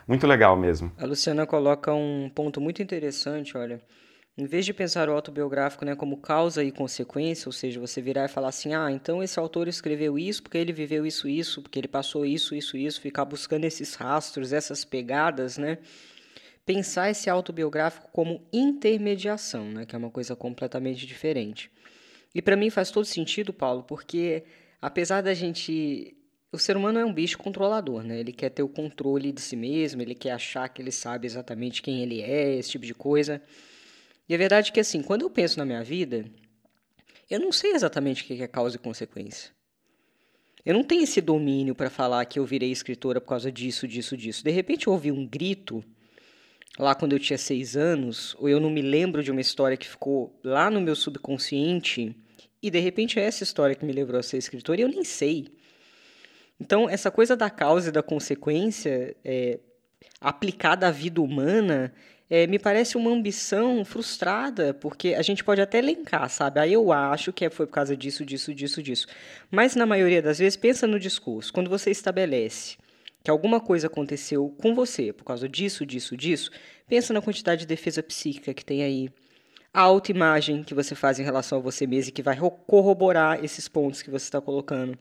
[0.07, 0.91] Muito legal mesmo.
[0.97, 3.81] A Luciana coloca um ponto muito interessante, olha.
[4.37, 8.25] Em vez de pensar o autobiográfico né, como causa e consequência, ou seja, você virar
[8.25, 11.79] e falar assim, ah, então esse autor escreveu isso porque ele viveu isso, isso, porque
[11.79, 15.79] ele passou isso, isso, isso, ficar buscando esses rastros, essas pegadas, né?
[16.63, 21.71] Pensar esse autobiográfico como intermediação, né, que é uma coisa completamente diferente.
[22.35, 24.43] E para mim faz todo sentido, Paulo, porque
[24.79, 26.15] apesar da gente
[26.51, 28.19] o ser humano é um bicho controlador, né?
[28.19, 31.81] Ele quer ter o controle de si mesmo, ele quer achar que ele sabe exatamente
[31.81, 33.41] quem ele é, esse tipo de coisa.
[34.27, 36.25] E a verdade é que, assim, quando eu penso na minha vida,
[37.29, 39.51] eu não sei exatamente o que é causa e consequência.
[40.65, 44.17] Eu não tenho esse domínio para falar que eu virei escritora por causa disso, disso,
[44.17, 44.43] disso.
[44.43, 45.83] De repente eu ouvi um grito
[46.77, 49.87] lá quando eu tinha seis anos, ou eu não me lembro de uma história que
[49.87, 52.15] ficou lá no meu subconsciente,
[52.61, 55.03] e de repente é essa história que me levou a ser escritora e eu nem
[55.03, 55.47] sei.
[56.59, 59.59] Então, essa coisa da causa e da consequência é,
[60.19, 61.93] aplicada à vida humana
[62.29, 66.59] é, me parece uma ambição frustrada, porque a gente pode até elencar, sabe?
[66.59, 69.07] Aí eu acho que foi por causa disso, disso, disso, disso.
[69.49, 71.53] Mas na maioria das vezes, pensa no discurso.
[71.53, 72.75] Quando você estabelece
[73.23, 76.51] que alguma coisa aconteceu com você por causa disso, disso, disso,
[76.87, 79.09] pensa na quantidade de defesa psíquica que tem aí.
[79.73, 83.67] A autoimagem que você faz em relação a você mesmo e que vai corroborar esses
[83.67, 84.97] pontos que você está colocando.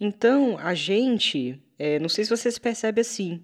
[0.00, 3.42] Então, a gente, é, não sei se você se percebe assim,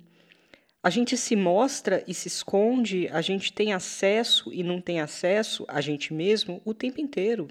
[0.85, 5.64] a gente se mostra e se esconde, a gente tem acesso e não tem acesso
[5.66, 7.49] a gente mesmo o tempo inteiro.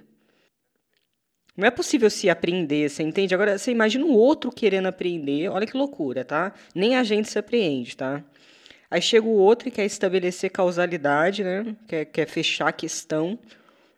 [1.58, 3.34] Não é possível se apreender, você entende?
[3.34, 6.54] Agora, você imagina um outro querendo aprender, olha que loucura, tá?
[6.76, 8.24] Nem a gente se apreende, tá?
[8.90, 11.76] Aí chega o outro e quer estabelecer causalidade, né?
[11.88, 13.40] Quer, quer fechar a questão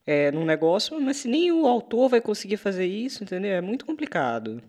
[0.07, 3.51] é, num negócio, mas se nem o autor vai conseguir fazer isso, entendeu?
[3.51, 4.63] É muito complicado.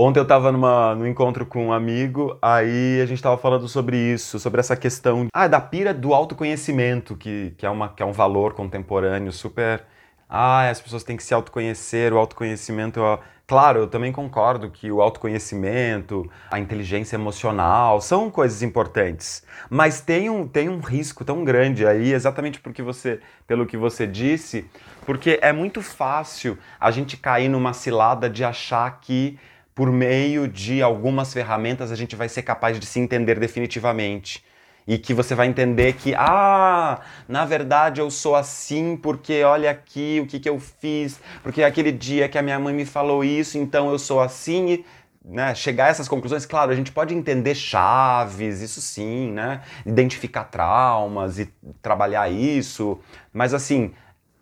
[0.00, 0.52] Ontem eu estava
[0.94, 5.26] num encontro com um amigo, aí a gente estava falando sobre isso, sobre essa questão
[5.34, 9.82] ah, da pira do autoconhecimento, que, que, é uma, que é um valor contemporâneo super.
[10.28, 13.00] Ah, as pessoas têm que se autoconhecer, o autoconhecimento.
[13.44, 20.30] Claro, eu também concordo que o autoconhecimento, a inteligência emocional são coisas importantes, mas tem
[20.30, 24.64] um, tem um risco tão grande aí, exatamente porque você, pelo que você disse,
[25.04, 29.36] porque é muito fácil a gente cair numa cilada de achar que
[29.78, 34.44] por meio de algumas ferramentas a gente vai ser capaz de se entender definitivamente.
[34.84, 40.18] E que você vai entender que, ah, na verdade eu sou assim porque olha aqui
[40.20, 43.56] o que, que eu fiz, porque aquele dia que a minha mãe me falou isso,
[43.56, 44.68] então eu sou assim.
[44.68, 44.84] E,
[45.24, 49.60] né, chegar a essas conclusões, claro, a gente pode entender chaves, isso sim, né?
[49.86, 51.48] Identificar traumas e
[51.80, 52.98] trabalhar isso,
[53.32, 53.92] mas assim,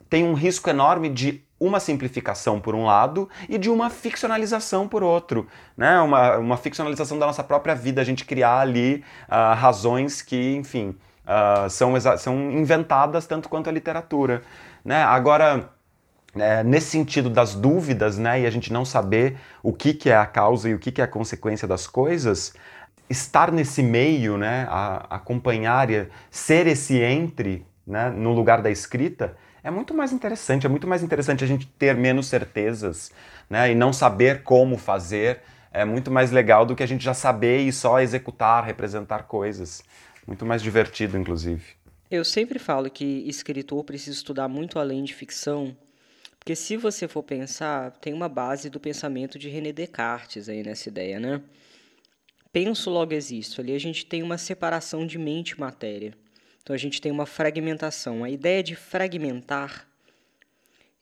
[0.09, 5.03] tem um risco enorme de uma simplificação por um lado e de uma ficcionalização por
[5.03, 5.99] outro, né?
[6.01, 10.95] Uma, uma ficcionalização da nossa própria vida, a gente criar ali uh, razões que, enfim,
[11.25, 14.42] uh, são, são inventadas tanto quanto a literatura,
[14.85, 15.03] né?
[15.03, 15.71] Agora,
[16.35, 20.16] é, nesse sentido das dúvidas, né, e a gente não saber o que, que é
[20.16, 22.53] a causa e o que, que é a consequência das coisas,
[23.09, 25.88] estar nesse meio, né, a, acompanhar,
[26.31, 31.02] ser esse entre, né, no lugar da escrita, é muito mais interessante, é muito mais
[31.02, 33.11] interessante a gente ter menos certezas,
[33.50, 33.72] né?
[33.72, 35.40] E não saber como fazer.
[35.72, 39.83] É muito mais legal do que a gente já saber e só executar, representar coisas.
[40.24, 41.64] Muito mais divertido, inclusive.
[42.09, 45.76] Eu sempre falo que escritor precisa estudar muito além de ficção,
[46.38, 50.88] porque se você for pensar, tem uma base do pensamento de René Descartes aí nessa
[50.88, 51.42] ideia, né?
[52.52, 53.61] Penso, logo existo.
[53.61, 56.14] Ali a gente tem uma separação de mente e matéria.
[56.66, 58.24] Então a gente tem uma fragmentação.
[58.24, 59.87] A ideia de fragmentar,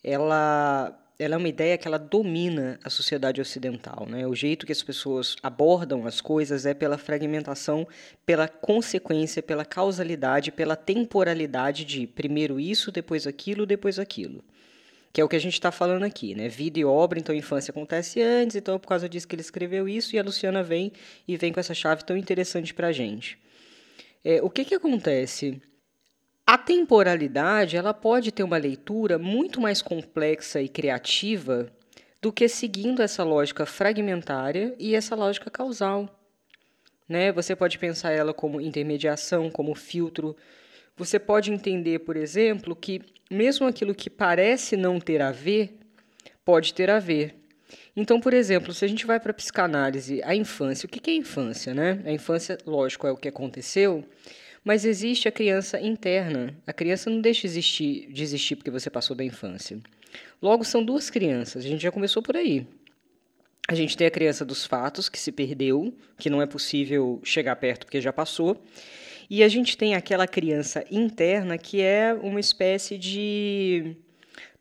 [0.03, 4.07] ela, ela é uma ideia que ela domina a sociedade ocidental.
[4.07, 4.27] Né?
[4.27, 7.89] O jeito que as pessoas abordam as coisas é pela fragmentação,
[8.27, 14.45] pela consequência, pela causalidade, pela temporalidade de primeiro isso, depois aquilo, depois aquilo.
[15.15, 16.47] Que é o que a gente está falando aqui, né?
[16.47, 19.89] Vida e obra, então infância acontece antes, então é por causa disso que ele escreveu
[19.89, 20.93] isso, e a Luciana vem
[21.27, 23.43] e vem com essa chave tão interessante para a gente.
[24.25, 25.61] É, o que, que acontece?
[26.47, 31.71] A temporalidade ela pode ter uma leitura muito mais complexa e criativa
[32.23, 36.09] do que seguindo essa lógica fragmentária e essa lógica causal.
[37.07, 37.31] Né?
[37.33, 40.35] Você pode pensar ela como intermediação, como filtro.
[40.97, 45.79] Você pode entender, por exemplo, que mesmo aquilo que parece não ter a ver,
[46.43, 47.44] pode ter a ver.
[47.97, 51.15] Então, por exemplo, se a gente vai para a psicanálise, a infância, o que é
[51.15, 52.01] infância, né?
[52.05, 54.05] A infância, lógico, é o que aconteceu,
[54.65, 56.57] mas existe a criança interna.
[56.67, 59.79] A criança não deixa de existir, de existir porque você passou da infância.
[60.43, 62.67] Logo, são duas crianças, a gente já começou por aí.
[63.69, 67.57] A gente tem a criança dos fatos, que se perdeu, que não é possível chegar
[67.57, 68.63] perto porque já passou.
[69.31, 73.97] E a gente tem aquela criança interna que é uma espécie de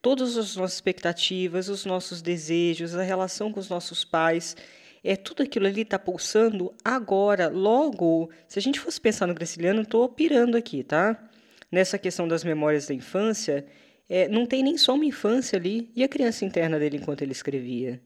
[0.03, 4.53] todas as nossas expectativas, os nossos desejos, a relação com os nossos pais.
[5.01, 8.29] É, tudo aquilo ali está pulsando agora, logo.
[8.45, 11.17] Se a gente fosse pensar no Graciliano, estou pirando aqui, tá?
[11.71, 13.65] Nessa questão das memórias da infância,
[14.09, 15.89] é, não tem nem só uma infância ali.
[15.95, 18.01] E a criança interna dele enquanto ele escrevia?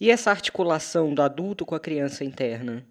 [0.00, 2.82] E essa articulação do adulto com a criança interna?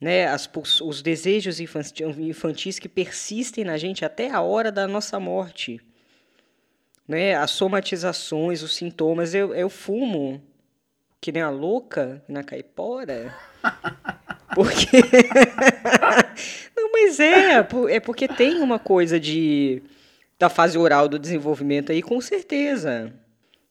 [0.00, 5.80] Né, as, os desejos infantis que persistem na gente até a hora da nossa morte
[7.12, 9.34] né, as somatizações, os sintomas.
[9.34, 10.42] Eu, eu fumo
[11.20, 13.34] que nem a louca na caipora.
[14.54, 14.86] Porque.
[16.74, 19.82] Não, mas é, é porque tem uma coisa de
[20.38, 23.12] da fase oral do desenvolvimento aí, com certeza.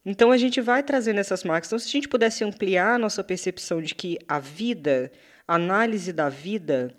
[0.04, 1.68] Então a gente vai trazendo essas marcas.
[1.68, 5.12] Então, se a gente pudesse ampliar a nossa percepção de que a vida,
[5.48, 6.92] a análise da vida,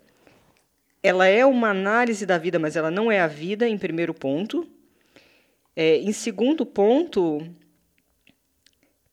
[1.03, 4.69] ela é uma análise da vida, mas ela não é a vida, em primeiro ponto.
[5.75, 7.47] É, em segundo ponto,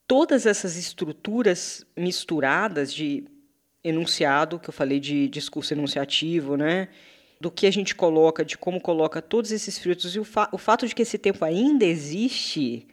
[0.08, 3.26] todas essas estruturas misturadas de
[3.84, 6.90] enunciado, que eu falei de discurso enunciativo, né?
[7.40, 10.58] do que a gente coloca, de como coloca todos esses frutos, e o, fa o
[10.58, 12.86] fato de que esse tempo ainda existe,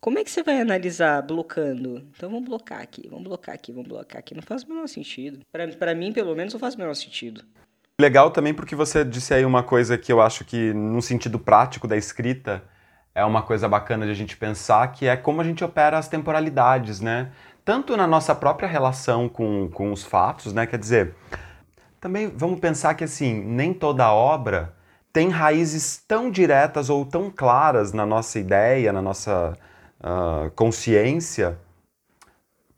[0.00, 2.06] Como é que você vai analisar blocando?
[2.14, 4.34] Então vamos blocar aqui, vamos blocar aqui, vamos blocar aqui.
[4.34, 5.40] Não faz o menor sentido.
[5.78, 7.42] Para mim, pelo menos, não faz o menor sentido.
[7.98, 11.88] Legal também porque você disse aí uma coisa que eu acho que, no sentido prático
[11.88, 12.62] da escrita,
[13.14, 16.08] é uma coisa bacana de a gente pensar, que é como a gente opera as
[16.08, 17.30] temporalidades, né?
[17.64, 20.66] Tanto na nossa própria relação com, com os fatos, né?
[20.66, 21.14] Quer dizer,
[22.00, 24.74] também vamos pensar que, assim, nem toda obra
[25.12, 29.56] tem raízes tão diretas ou tão claras na nossa ideia, na nossa
[30.00, 31.56] uh, consciência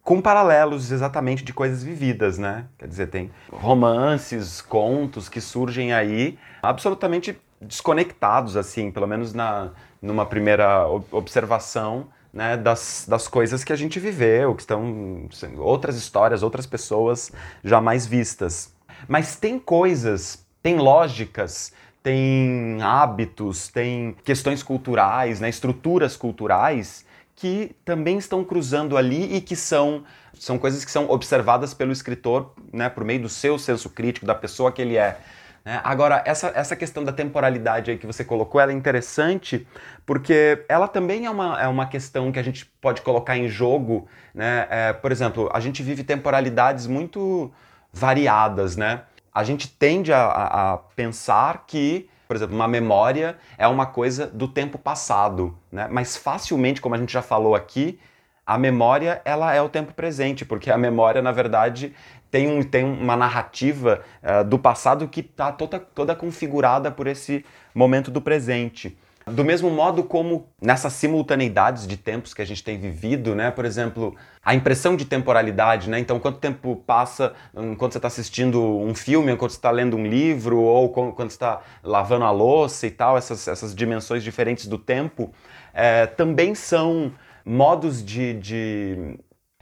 [0.07, 2.67] com paralelos exatamente de coisas vividas, né?
[2.79, 9.73] Quer dizer, tem romances, contos que surgem aí absolutamente desconectados, assim, pelo menos na,
[10.07, 15.29] numa primeira observação, né, das, das coisas que a gente viveu, que estão
[15.59, 17.33] outras histórias, outras pessoas
[17.65, 18.75] jamais vistas.
[19.09, 27.05] Mas tem coisas, tem lógicas, tem hábitos, tem questões culturais, né, estruturas culturais
[27.35, 30.05] que também estão cruzando ali e que são,
[30.35, 34.35] são coisas que são observadas pelo escritor, né, por meio do seu senso crítico, da
[34.35, 35.19] pessoa que ele é.
[35.67, 35.81] Né?
[35.83, 39.67] Agora, essa, essa questão da temporalidade aí que você colocou, ela é interessante
[40.07, 44.07] porque ela também é uma, é uma questão que a gente pode colocar em jogo.
[44.33, 44.69] Né?
[44.71, 47.53] É, por exemplo, a gente vive temporalidades muito
[47.93, 49.03] variadas, né?
[49.35, 50.27] A gente tende a,
[50.75, 55.87] a pensar que por exemplo, uma memória é uma coisa do tempo passado, né?
[55.89, 58.01] Mas facilmente, como a gente já falou aqui,
[58.47, 61.93] a memória ela é o tempo presente, porque a memória, na verdade,
[62.31, 67.45] tem, um, tem uma narrativa uh, do passado que está toda, toda configurada por esse
[67.75, 68.97] momento do presente.
[69.29, 73.51] Do mesmo modo como nessas simultaneidades de tempos que a gente tem vivido, né?
[73.51, 75.99] Por exemplo, a impressão de temporalidade, né?
[75.99, 80.07] Então, quanto tempo passa enquanto você está assistindo um filme, enquanto você está lendo um
[80.07, 85.33] livro, ou quando está lavando a louça e tal, essas, essas dimensões diferentes do tempo,
[85.75, 87.13] é, também são
[87.45, 89.19] modos de, de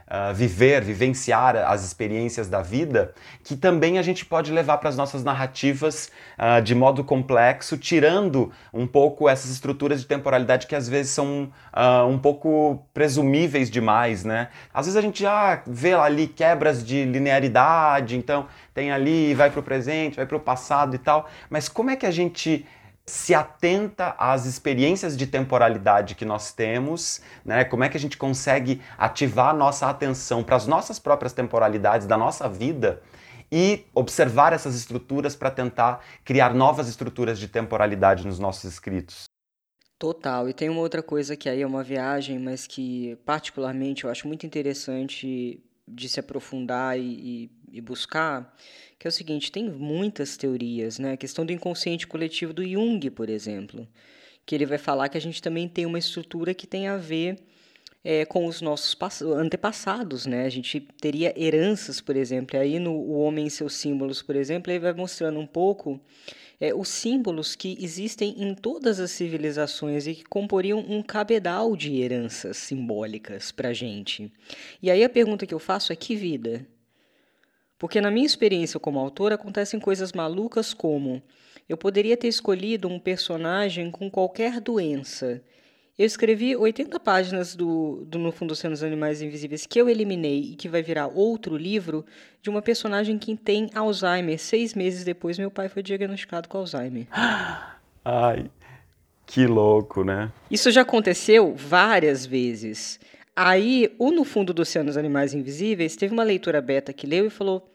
[0.07, 4.97] uh, viver, vivenciar as experiências da vida, que também a gente pode levar para as
[4.97, 10.87] nossas narrativas uh, de modo complexo, tirando um pouco essas estruturas de temporalidade que às
[10.87, 14.49] vezes são uh, um pouco presumíveis demais, né?
[14.73, 19.59] Às vezes a gente já vê ali quebras de linearidade, então tem ali, vai para
[19.59, 22.65] o presente, vai para o passado e tal, mas como é que a gente
[23.05, 27.63] se atenta às experiências de temporalidade que nós temos, né?
[27.63, 32.07] Como é que a gente consegue ativar a nossa atenção para as nossas próprias temporalidades
[32.07, 33.01] da nossa vida
[33.51, 39.25] e observar essas estruturas para tentar criar novas estruturas de temporalidade nos nossos escritos.
[39.99, 40.49] Total.
[40.49, 44.27] E tem uma outra coisa que aí é uma viagem, mas que particularmente eu acho
[44.27, 48.55] muito interessante de se aprofundar e, e, e buscar,
[48.97, 51.13] que é o seguinte, tem muitas teorias, né?
[51.13, 53.87] A questão do inconsciente coletivo do Jung, por exemplo,
[54.45, 57.37] que ele vai falar que a gente também tem uma estrutura que tem a ver
[58.03, 60.45] é, com os nossos antepassados, né?
[60.45, 64.71] A gente teria heranças, por exemplo, aí no O Homem e seus Símbolos, por exemplo,
[64.71, 65.99] ele vai mostrando um pouco
[66.59, 71.99] é, os símbolos que existem em todas as civilizações e que comporiam um cabedal de
[72.01, 74.31] heranças simbólicas para a gente.
[74.81, 76.65] E aí a pergunta que eu faço é: que vida?
[77.77, 81.21] Porque na minha experiência como autor acontecem coisas malucas como
[81.67, 85.41] eu poderia ter escolhido um personagem com qualquer doença.
[85.97, 90.51] Eu escrevi 80 páginas do, do No Fundo Oceano dos Animais Invisíveis que eu eliminei
[90.51, 92.05] e que vai virar outro livro
[92.41, 94.37] de uma personagem que tem Alzheimer.
[94.37, 97.07] Seis meses depois, meu pai foi diagnosticado com Alzheimer.
[98.03, 98.51] Ai,
[99.25, 100.31] que louco, né?
[100.51, 102.99] Isso já aconteceu várias vezes.
[103.35, 107.27] Aí, o No Fundo do Oceano dos Animais Invisíveis teve uma leitura beta que leu
[107.27, 107.69] e falou: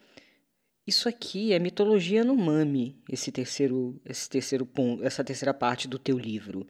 [0.87, 5.99] Isso aqui é mitologia no mame, esse terceiro, esse terceiro ponto, essa terceira parte do
[5.99, 6.65] teu livro.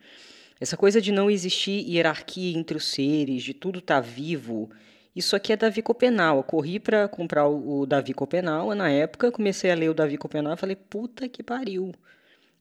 [0.60, 4.70] Essa coisa de não existir hierarquia entre os seres, de tudo estar tá vivo.
[5.16, 6.38] Isso aqui é Davi Copenal.
[6.38, 8.76] Eu corri para comprar o, o Davi Copenal.
[8.76, 11.94] Na época, comecei a ler o Davi Copenal e falei: puta que pariu.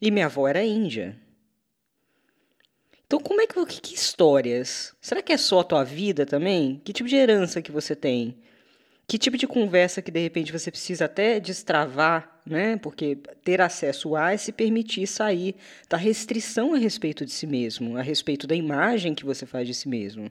[0.01, 1.17] E minha avó era índia.
[3.11, 4.95] Então, como é que, que, que histórias?
[5.01, 6.81] Será que é só a tua vida também?
[6.85, 8.37] Que tipo de herança que você tem?
[9.05, 12.77] Que tipo de conversa que de repente você precisa até destravar, né?
[12.77, 15.57] Porque ter acesso a é se permitir sair
[15.89, 19.75] da restrição a respeito de si mesmo, a respeito da imagem que você faz de
[19.75, 20.31] si mesmo.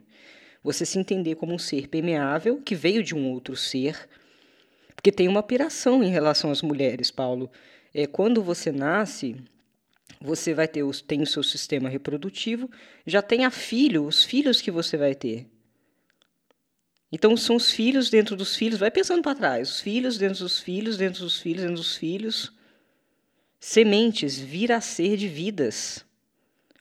[0.64, 4.08] Você se entender como um ser permeável que veio de um outro ser.
[4.96, 7.50] Porque tem uma piração em relação às mulheres, Paulo.
[7.92, 9.36] É, quando você nasce,
[10.20, 12.70] você vai ter os, tem o seu sistema reprodutivo,
[13.06, 15.48] já tem a filho, os filhos que você vai ter.
[17.10, 20.60] Então são os filhos dentro dos filhos, vai pensando para trás, os filhos dentro dos
[20.60, 22.52] filhos, dentro dos filhos, dentro dos filhos.
[23.58, 26.04] Sementes vir a ser de vidas.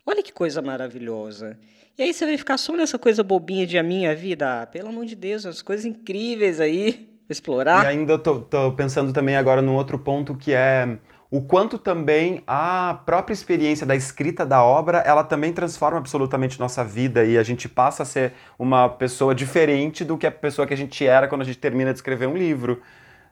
[0.05, 1.57] Olha que coisa maravilhosa.
[1.97, 4.61] E aí você vai ficar só nessa coisa bobinha de a minha vida.
[4.61, 7.83] Ah, pelo amor de Deus, as coisas incríveis aí, explorar.
[7.83, 10.97] E ainda tô, tô pensando também agora num outro ponto que é
[11.31, 16.83] o quanto também a própria experiência da escrita da obra, ela também transforma absolutamente nossa
[16.83, 20.73] vida e a gente passa a ser uma pessoa diferente do que a pessoa que
[20.73, 22.81] a gente era quando a gente termina de escrever um livro.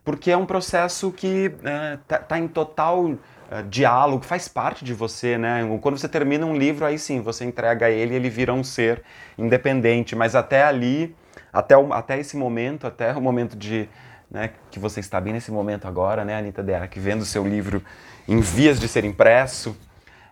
[0.06, 3.16] Porque é um processo que é, tá, tá, em total
[3.50, 5.68] é, diálogo, faz parte de você, né?
[5.82, 9.02] Quando você termina um livro, aí sim, você entrega ele, ele vira um ser
[9.38, 11.16] independente, mas até ali,
[11.52, 13.90] até, o, até esse momento, até o momento de
[14.30, 17.48] né, que você está bem nesse momento agora, né, Anitta Dera, que vendo o seu
[17.48, 17.84] livro
[18.28, 19.76] em vias de ser impresso,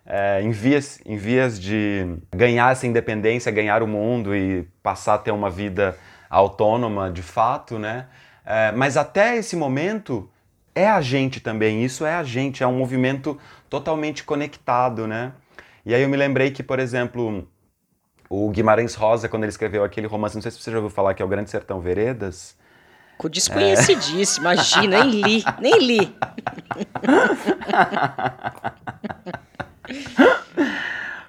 [0.06, 5.18] é, em, vias, em vias de ganhar essa independência, ganhar o mundo e passar a
[5.18, 5.98] ter uma vida
[6.30, 8.08] autônoma de fato, né?
[8.46, 10.30] É, mas até esse momento
[10.76, 13.40] é a gente também, isso é a gente, é um movimento
[13.70, 15.32] totalmente conectado, né?
[15.86, 17.48] E aí eu me lembrei que, por exemplo,
[18.30, 21.14] o Guimarães Rosa, quando ele escreveu aquele romance, não sei se você já ouviu falar,
[21.14, 22.58] que é o Grande Sertão Veredas,
[23.30, 24.54] desconhecidíssimo, é.
[24.54, 26.16] imagina, nem li, nem li.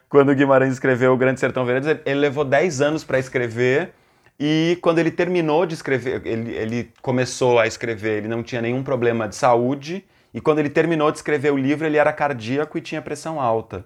[0.08, 3.92] quando o Guimarães escreveu O Grande Sertão Veredas, ele levou 10 anos para escrever
[4.38, 8.82] e quando ele terminou de escrever, ele, ele começou a escrever, ele não tinha nenhum
[8.82, 12.80] problema de saúde e quando ele terminou de escrever o livro, ele era cardíaco e
[12.80, 13.84] tinha pressão alta.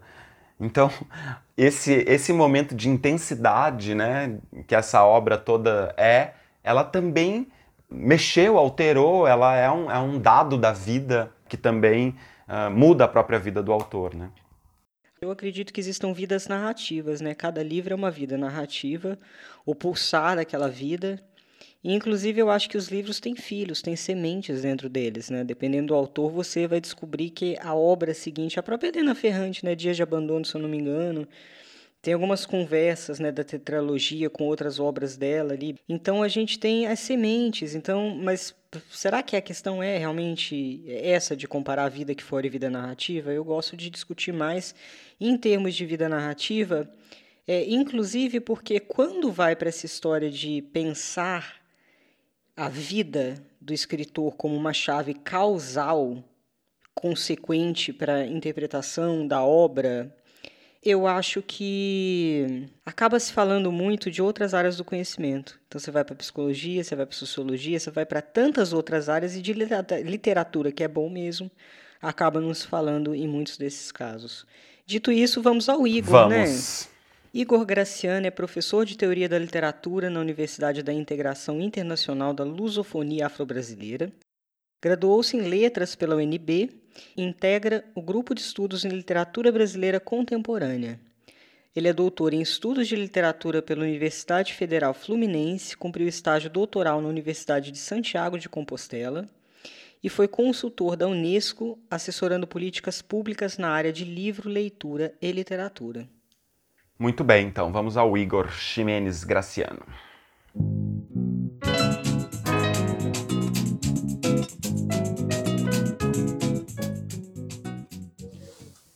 [0.58, 0.90] Então,
[1.56, 4.36] esse, esse momento de intensidade né,
[4.66, 6.32] que essa obra toda é,
[6.62, 7.48] ela também
[7.90, 12.14] mexeu, alterou, ela é um, é um dado da vida que também
[12.48, 14.30] uh, muda a própria vida do autor, né?
[15.20, 17.34] Eu acredito que existam vidas narrativas, né?
[17.34, 19.18] Cada livro é uma vida narrativa,
[19.66, 21.22] o pulsar daquela vida.
[21.84, 25.44] E, inclusive, eu acho que os livros têm filhos, têm sementes dentro deles, né?
[25.44, 29.74] Dependendo do autor, você vai descobrir que a obra seguinte, a própria Helena Ferrante, né?
[29.74, 31.28] Dias de Abandono, se eu não me engano,
[32.02, 35.76] tem algumas conversas né, da tetralogia com outras obras dela ali.
[35.88, 37.74] Então a gente tem as sementes.
[37.74, 38.54] Então, mas
[38.90, 42.70] será que a questão é realmente essa de comparar a vida que fora e vida
[42.70, 43.32] narrativa?
[43.32, 44.74] Eu gosto de discutir mais
[45.20, 46.90] em termos de vida narrativa,
[47.46, 51.60] é, inclusive porque quando vai para essa história de pensar
[52.56, 56.24] a vida do escritor como uma chave causal
[56.94, 60.14] consequente para a interpretação da obra
[60.82, 65.60] eu acho que acaba se falando muito de outras áreas do conhecimento.
[65.66, 69.36] Então você vai para psicologia, você vai para sociologia, você vai para tantas outras áreas
[69.36, 71.50] e de literatura, que é bom mesmo,
[72.00, 74.46] acaba nos falando em muitos desses casos.
[74.86, 76.44] Dito isso, vamos ao Igor, né?
[76.44, 76.84] vamos.
[76.84, 76.90] né?
[77.32, 83.26] Igor Graciano é professor de Teoria da Literatura na Universidade da Integração Internacional da Lusofonia
[83.26, 84.10] Afro-Brasileira.
[84.82, 86.70] Graduou-se em Letras pela UNB
[87.16, 91.00] integra o Grupo de Estudos em Literatura Brasileira Contemporânea.
[91.74, 97.08] Ele é doutor em Estudos de Literatura pela Universidade Federal Fluminense, cumpriu estágio doutoral na
[97.08, 99.28] Universidade de Santiago de Compostela
[100.02, 106.08] e foi consultor da Unesco, assessorando políticas públicas na área de livro, leitura e literatura.
[106.98, 109.82] Muito bem, então vamos ao Igor Ximenes Graciano.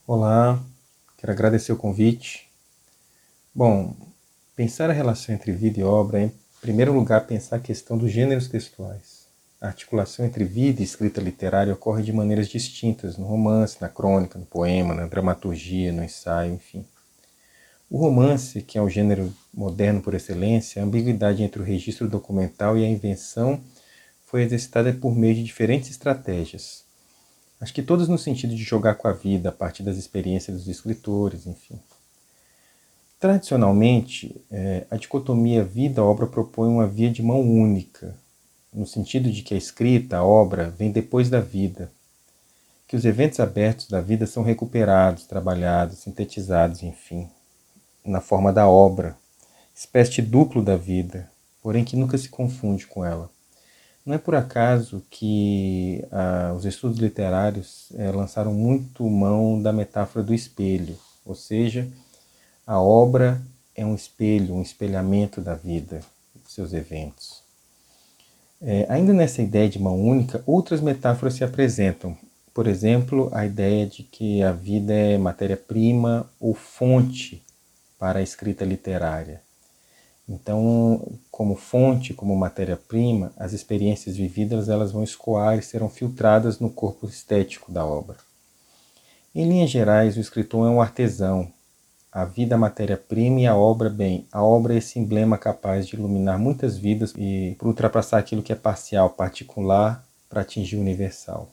[0.06, 0.62] Olá,
[1.16, 2.46] quero agradecer o convite.
[3.54, 3.96] Bom,
[4.54, 8.12] pensar a relação entre vida e obra é, em primeiro lugar, pensar a questão dos
[8.12, 9.26] gêneros textuais.
[9.58, 14.38] A articulação entre vida e escrita literária ocorre de maneiras distintas no romance, na crônica,
[14.38, 16.84] no poema, na dramaturgia, no ensaio, enfim.
[17.88, 22.76] O romance, que é o gênero moderno por excelência, a ambiguidade entre o registro documental
[22.76, 23.58] e a invenção
[24.26, 26.83] foi exercitada por meio de diferentes estratégias,
[27.60, 30.68] Acho que todas no sentido de jogar com a vida a partir das experiências dos
[30.68, 31.78] escritores, enfim.
[33.18, 38.14] Tradicionalmente, é, a dicotomia vida-obra propõe uma via de mão única,
[38.72, 41.90] no sentido de que a escrita, a obra, vem depois da vida,
[42.86, 47.30] que os eventos abertos da vida são recuperados, trabalhados, sintetizados, enfim,
[48.04, 49.16] na forma da obra,
[49.74, 51.30] espécie de duplo da vida,
[51.62, 53.30] porém que nunca se confunde com ela.
[54.04, 60.22] Não é por acaso que ah, os estudos literários eh, lançaram muito mão da metáfora
[60.22, 61.88] do espelho, ou seja,
[62.66, 63.40] a obra
[63.74, 66.00] é um espelho, um espelhamento da vida,
[66.34, 67.42] dos seus eventos.
[68.60, 72.16] É, ainda nessa ideia de mão única, outras metáforas se apresentam.
[72.54, 77.42] Por exemplo, a ideia de que a vida é matéria-prima ou fonte
[77.98, 79.43] para a escrita literária.
[80.28, 86.70] Então, como fonte, como matéria-prima, as experiências vividas elas vão escoar e serão filtradas no
[86.70, 88.16] corpo estético da obra.
[89.34, 91.52] Em linhas gerais, o escritor é um artesão,
[92.14, 94.24] a vida a matéria-prima e a obra bem.
[94.30, 98.56] A obra é esse emblema capaz de iluminar muitas vidas e ultrapassar aquilo que é
[98.56, 101.50] parcial, particular, para atingir o universal.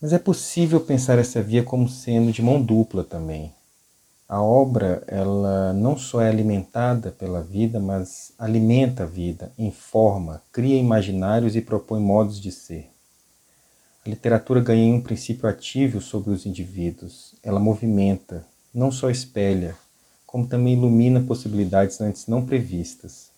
[0.00, 3.52] Mas é possível pensar essa via como sendo de mão dupla também.
[4.30, 10.78] A obra, ela não só é alimentada pela vida, mas alimenta a vida, informa, cria
[10.78, 12.92] imaginários e propõe modos de ser.
[14.06, 17.34] A literatura ganha um princípio ativo sobre os indivíduos.
[17.42, 19.76] Ela movimenta, não só espelha,
[20.24, 23.32] como também ilumina possibilidades antes não previstas.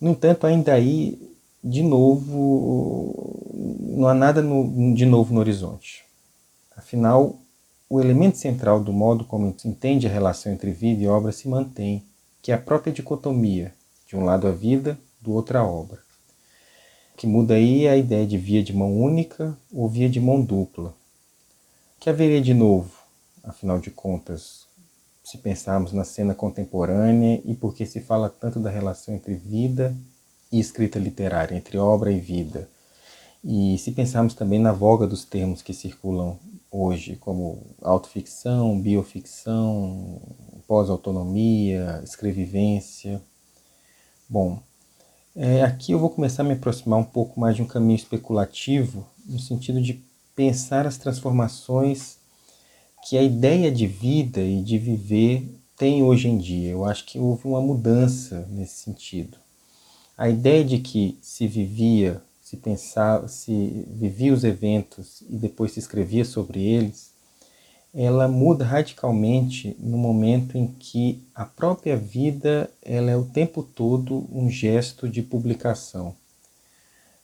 [0.00, 6.04] No entanto, ainda aí, de novo, não há nada no, de novo no horizonte.
[6.76, 7.36] Afinal,
[7.92, 11.48] o elemento central do modo como se entende a relação entre vida e obra se
[11.48, 12.04] mantém,
[12.40, 13.74] que é a própria dicotomia,
[14.06, 15.98] de um lado a vida, do outro a obra.
[17.12, 20.20] O que muda aí é a ideia de via de mão única ou via de
[20.20, 20.94] mão dupla.
[21.98, 22.92] Que haveria de novo,
[23.42, 24.66] afinal de contas,
[25.24, 29.92] se pensarmos na cena contemporânea e por que se fala tanto da relação entre vida
[30.52, 32.68] e escrita literária, entre obra e vida.
[33.42, 36.38] E se pensarmos também na voga dos termos que circulam
[36.70, 40.20] hoje, como autoficção, bioficção,
[40.66, 43.20] pós-autonomia, escrevivência.
[44.28, 44.62] Bom,
[45.34, 49.06] é, aqui eu vou começar a me aproximar um pouco mais de um caminho especulativo,
[49.26, 50.02] no sentido de
[50.34, 52.18] pensar as transformações
[53.02, 56.70] que a ideia de vida e de viver tem hoje em dia.
[56.70, 59.38] Eu acho que houve uma mudança nesse sentido.
[60.16, 65.78] A ideia de que se vivia, se pensava, se vivia os eventos e depois se
[65.78, 67.10] escrevia sobre eles,
[67.94, 74.28] ela muda radicalmente no momento em que a própria vida ela é o tempo todo
[74.32, 76.14] um gesto de publicação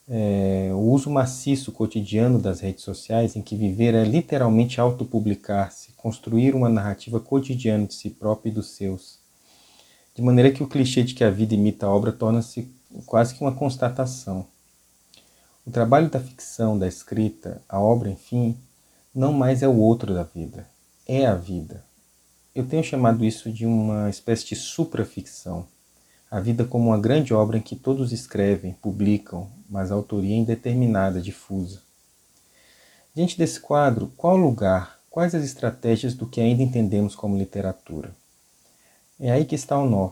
[0.09, 6.55] é, o uso maciço cotidiano das redes sociais, em que viver é literalmente autopublicar-se, construir
[6.55, 9.19] uma narrativa cotidiana de si próprio e dos seus.
[10.15, 12.71] De maneira que o clichê de que a vida imita a obra torna-se
[13.05, 14.47] quase que uma constatação.
[15.67, 18.57] O trabalho da ficção, da escrita, a obra, enfim,
[19.13, 20.67] não mais é o outro da vida,
[21.05, 21.83] é a vida.
[22.55, 25.67] Eu tenho chamado isso de uma espécie de supraficção
[26.29, 30.37] a vida como uma grande obra em que todos escrevem, publicam, mas a autoria é
[30.37, 31.81] indeterminada, difusa.
[33.15, 38.13] Diante desse quadro, qual lugar, quais as estratégias do que ainda entendemos como literatura?
[39.17, 40.11] É aí que está o nó.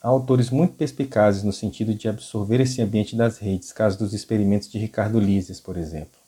[0.00, 4.70] Há autores muito perspicazes no sentido de absorver esse ambiente das redes, caso dos experimentos
[4.70, 6.18] de Ricardo Lises, por exemplo.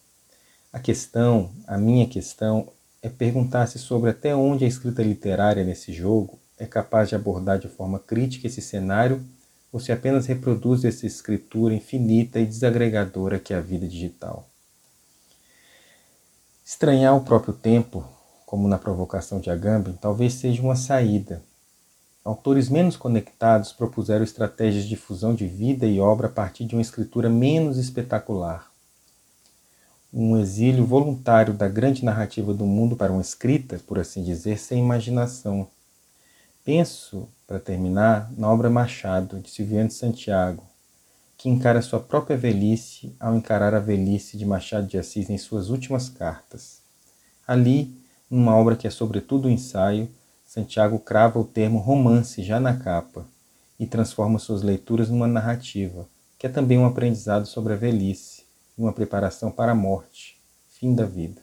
[0.72, 2.68] A questão, a minha questão,
[3.02, 7.68] é perguntar-se sobre até onde a escrita literária nesse jogo é capaz de abordar de
[7.68, 9.24] forma crítica esse cenário
[9.72, 14.48] ou se apenas reproduz essa escritura infinita e desagregadora que é a vida digital.
[16.64, 18.06] Estranhar o próprio tempo,
[18.44, 21.42] como na provocação de Agamben, talvez seja uma saída.
[22.28, 26.82] Autores menos conectados propuseram estratégias de fusão de vida e obra a partir de uma
[26.82, 28.70] escritura menos espetacular.
[30.12, 34.78] Um exílio voluntário da grande narrativa do mundo para uma escrita, por assim dizer, sem
[34.78, 35.68] imaginação,
[36.62, 40.62] Penso, para terminar, na obra Machado, de Silviano de Santiago,
[41.38, 45.70] que encara sua própria velhice ao encarar a velhice de Machado de Assis em suas
[45.70, 46.82] últimas cartas.
[47.46, 47.98] Ali,
[48.30, 50.10] numa obra que é sobretudo um ensaio,
[50.58, 53.24] Santiago crava o termo romance já na capa
[53.78, 58.42] e transforma suas leituras numa narrativa, que é também um aprendizado sobre a velhice
[58.76, 60.36] e uma preparação para a morte,
[60.66, 61.40] fim da vida.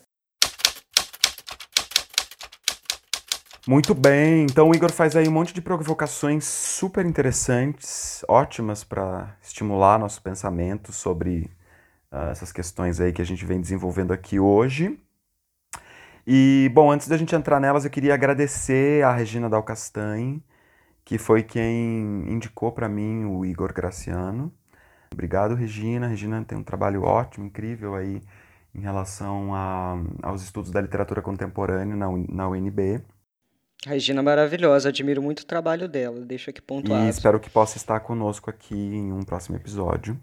[3.66, 9.38] Muito bem, então o Igor faz aí um monte de provocações super interessantes, ótimas para
[9.42, 11.50] estimular nosso pensamento sobre
[12.12, 15.00] uh, essas questões aí que a gente vem desenvolvendo aqui hoje.
[16.28, 20.44] E, bom, antes da gente entrar nelas, eu queria agradecer a Regina Dalcastanhe,
[21.04, 24.52] que foi quem indicou para mim o Igor Graciano.
[25.14, 26.08] Obrigado, Regina.
[26.08, 28.22] Regina tem um trabalho ótimo, incrível aí
[28.74, 33.02] em relação a, aos estudos da literatura contemporânea na, na UNB.
[33.86, 37.06] A Regina maravilhosa, admiro muito o trabalho dela, deixa aqui pontuado.
[37.06, 40.20] E espero que possa estar conosco aqui em um próximo episódio.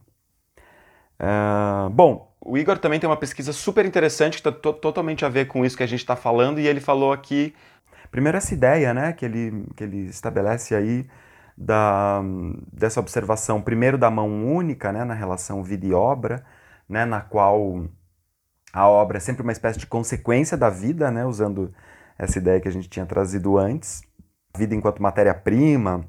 [1.23, 5.47] Uh, bom, o Igor também tem uma pesquisa super interessante que está totalmente a ver
[5.47, 7.55] com isso que a gente está falando, e ele falou aqui,
[8.11, 11.07] primeiro essa ideia né, que, ele, que ele estabelece aí
[11.57, 12.21] da,
[12.73, 16.45] dessa observação, primeiro da mão única né, na relação vida e obra,
[16.89, 17.85] né, na qual
[18.73, 21.73] a obra é sempre uma espécie de consequência da vida, né, usando
[22.19, 24.03] essa ideia que a gente tinha trazido antes,
[24.57, 26.05] vida enquanto matéria-prima,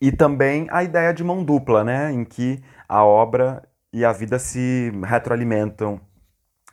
[0.00, 4.38] e também a ideia de mão dupla, né, em que a obra e a vida
[4.38, 6.00] se retroalimentam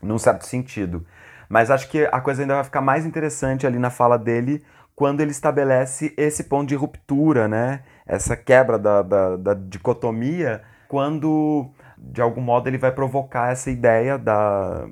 [0.02, 1.06] num certo sentido.
[1.48, 4.64] Mas acho que a coisa ainda vai ficar mais interessante ali na fala dele
[4.96, 7.84] quando ele estabelece esse ponto de ruptura, né?
[8.06, 14.18] essa quebra da, da, da dicotomia, quando de algum modo ele vai provocar essa ideia
[14.18, 14.88] da,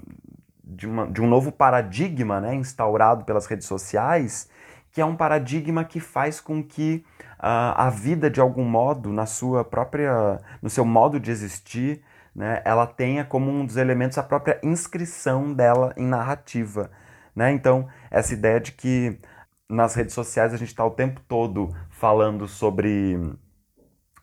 [0.64, 2.54] de, uma, de um novo paradigma né?
[2.56, 4.50] instaurado pelas redes sociais,
[4.92, 7.04] que é um paradigma que faz com que
[7.40, 12.04] uh, a vida, de algum modo, na sua própria, no seu modo de existir,
[12.36, 16.90] né, ela tenha como um dos elementos a própria inscrição dela em narrativa.
[17.36, 17.52] Né?
[17.52, 19.20] Então, essa ideia de que
[19.70, 23.20] nas redes sociais a gente está o tempo todo falando sobre,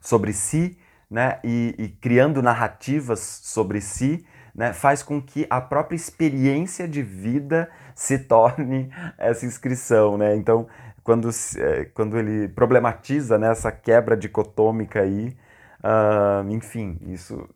[0.00, 0.78] sobre si
[1.11, 1.38] né?
[1.44, 4.72] e, e criando narrativas sobre si, né?
[4.72, 10.18] faz com que a própria experiência de vida se torne essa inscrição.
[10.18, 10.34] Né?
[10.36, 10.68] Então,
[11.02, 15.36] quando, é, quando ele problematiza né, essa quebra dicotômica aí,
[15.82, 17.48] uh, enfim, isso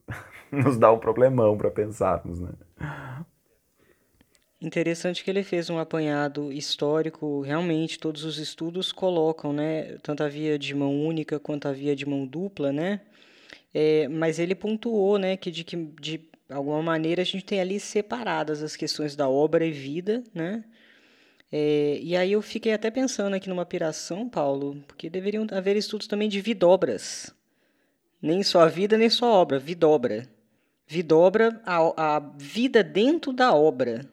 [0.62, 2.50] nos dá um problemão para pensarmos, né?
[4.64, 10.28] Interessante que ele fez um apanhado histórico, realmente todos os estudos colocam, né, tanto a
[10.28, 13.02] via de mão única quanto a via de mão dupla, né,
[13.74, 17.78] é, mas ele pontuou, né, que de, que de alguma maneira a gente tem ali
[17.78, 20.64] separadas as questões da obra e vida, né,
[21.52, 26.06] é, e aí eu fiquei até pensando aqui numa piração, Paulo, porque deveriam haver estudos
[26.06, 27.34] também de vidobras,
[28.22, 30.26] nem só a vida, nem só a obra, vidobra,
[30.86, 34.06] vidobra a, a vida dentro da obra.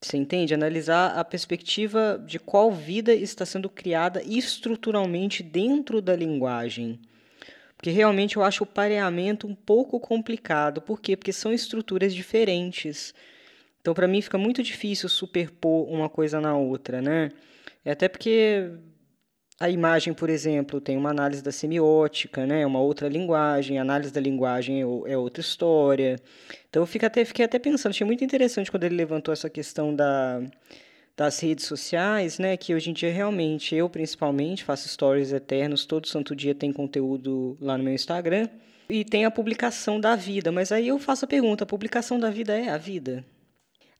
[0.00, 0.52] Você entende?
[0.52, 7.00] Analisar a perspectiva de qual vida está sendo criada estruturalmente dentro da linguagem.
[7.76, 10.82] Porque realmente eu acho o pareamento um pouco complicado.
[10.82, 11.16] Por quê?
[11.16, 13.14] Porque são estruturas diferentes.
[13.80, 17.30] Então, para mim, fica muito difícil superpor uma coisa na outra, né?
[17.84, 18.70] É até porque
[19.58, 22.66] a imagem, por exemplo, tem uma análise da semiótica, né?
[22.66, 26.16] uma outra linguagem, a análise da linguagem é, é outra história.
[26.68, 29.94] Então eu fiquei até, fiquei até pensando, achei muito interessante quando ele levantou essa questão
[29.94, 30.42] da,
[31.16, 32.56] das redes sociais, né?
[32.56, 37.56] Que hoje em dia realmente, eu principalmente, faço stories eternos, todo santo dia tem conteúdo
[37.60, 38.48] lá no meu Instagram.
[38.88, 42.28] E tem a publicação da vida, mas aí eu faço a pergunta: a publicação da
[42.28, 43.24] vida é a vida?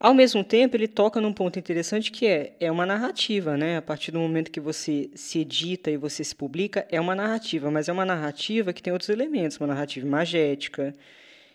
[0.04, 3.78] Ao mesmo tempo, ele toca num ponto interessante que é, é uma narrativa, né?
[3.78, 7.70] A partir do momento que você se edita e você se publica, é uma narrativa,
[7.70, 10.94] mas é uma narrativa que tem outros elementos, uma narrativa imagética,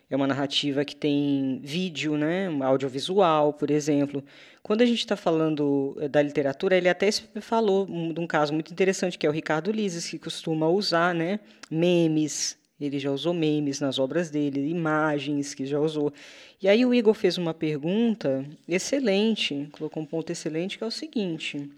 [0.09, 2.47] é uma narrativa que tem vídeo, né?
[2.63, 4.23] audiovisual, por exemplo.
[4.63, 8.71] Quando a gente está falando eh, da literatura, ele até falou de um caso muito
[8.71, 11.39] interessante, que é o Ricardo Lises, que costuma usar né?
[11.69, 16.13] memes, ele já usou memes nas obras dele, imagens que já usou.
[16.61, 20.91] E aí o Igor fez uma pergunta excelente, colocou um ponto excelente, que é o
[20.91, 21.69] seguinte: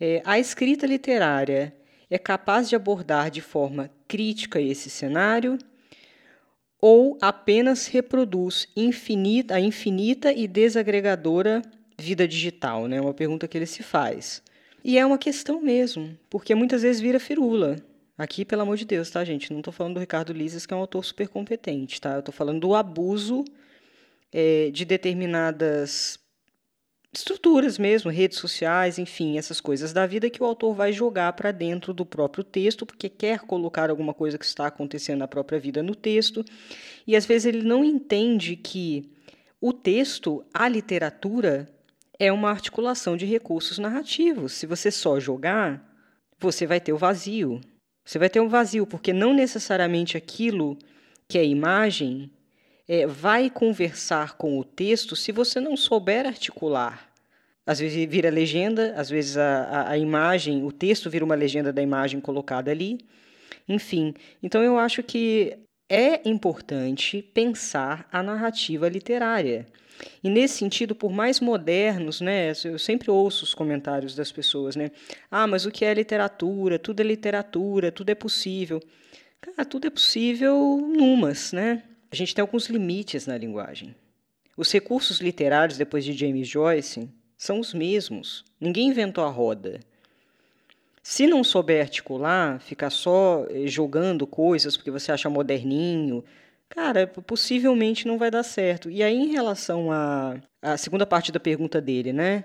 [0.00, 1.74] é, a escrita literária
[2.10, 5.58] é capaz de abordar de forma crítica esse cenário
[6.80, 11.62] ou apenas reproduz infinita, a infinita e desagregadora
[11.96, 12.84] vida digital?
[12.84, 13.00] É né?
[13.00, 14.42] uma pergunta que ele se faz.
[14.84, 17.76] E é uma questão mesmo, porque muitas vezes vira firula.
[18.16, 19.52] Aqui, pelo amor de Deus, tá, gente?
[19.52, 22.14] Não estou falando do Ricardo Lises, que é um autor super competente, tá?
[22.14, 23.44] Eu estou falando do abuso
[24.32, 26.18] é, de determinadas
[27.12, 31.52] estruturas mesmo, redes sociais, enfim, essas coisas da vida que o autor vai jogar para
[31.52, 35.82] dentro do próprio texto, porque quer colocar alguma coisa que está acontecendo na própria vida
[35.82, 36.44] no texto.
[37.06, 39.10] E às vezes ele não entende que
[39.60, 41.68] o texto, a literatura,
[42.18, 44.52] é uma articulação de recursos narrativos.
[44.52, 45.82] Se você só jogar,
[46.38, 47.60] você vai ter o vazio.
[48.04, 50.76] Você vai ter um vazio, porque não necessariamente aquilo
[51.26, 52.30] que é imagem
[52.86, 57.08] é, vai conversar com o texto se você não souber articular.
[57.66, 61.72] Às vezes vira legenda, às vezes a, a, a imagem, o texto vira uma legenda
[61.72, 62.98] da imagem colocada ali.
[63.66, 65.56] Enfim, então eu acho que
[65.88, 69.66] é importante pensar a narrativa literária.
[70.22, 74.90] E nesse sentido, por mais modernos, né, eu sempre ouço os comentários das pessoas, né?
[75.30, 76.78] Ah, mas o que é literatura?
[76.78, 78.80] Tudo é literatura, tudo é possível.
[79.40, 81.82] Cara, tudo é possível numas, né?
[82.10, 83.94] A gente tem alguns limites na linguagem.
[84.56, 88.44] Os recursos literários depois de James Joyce são os mesmos.
[88.60, 89.80] Ninguém inventou a roda.
[91.02, 96.24] Se não souber articular, ficar só eh, jogando coisas porque você acha moderninho,
[96.74, 98.90] Cara, possivelmente não vai dar certo.
[98.90, 102.44] E aí, em relação à, à segunda parte da pergunta dele, né?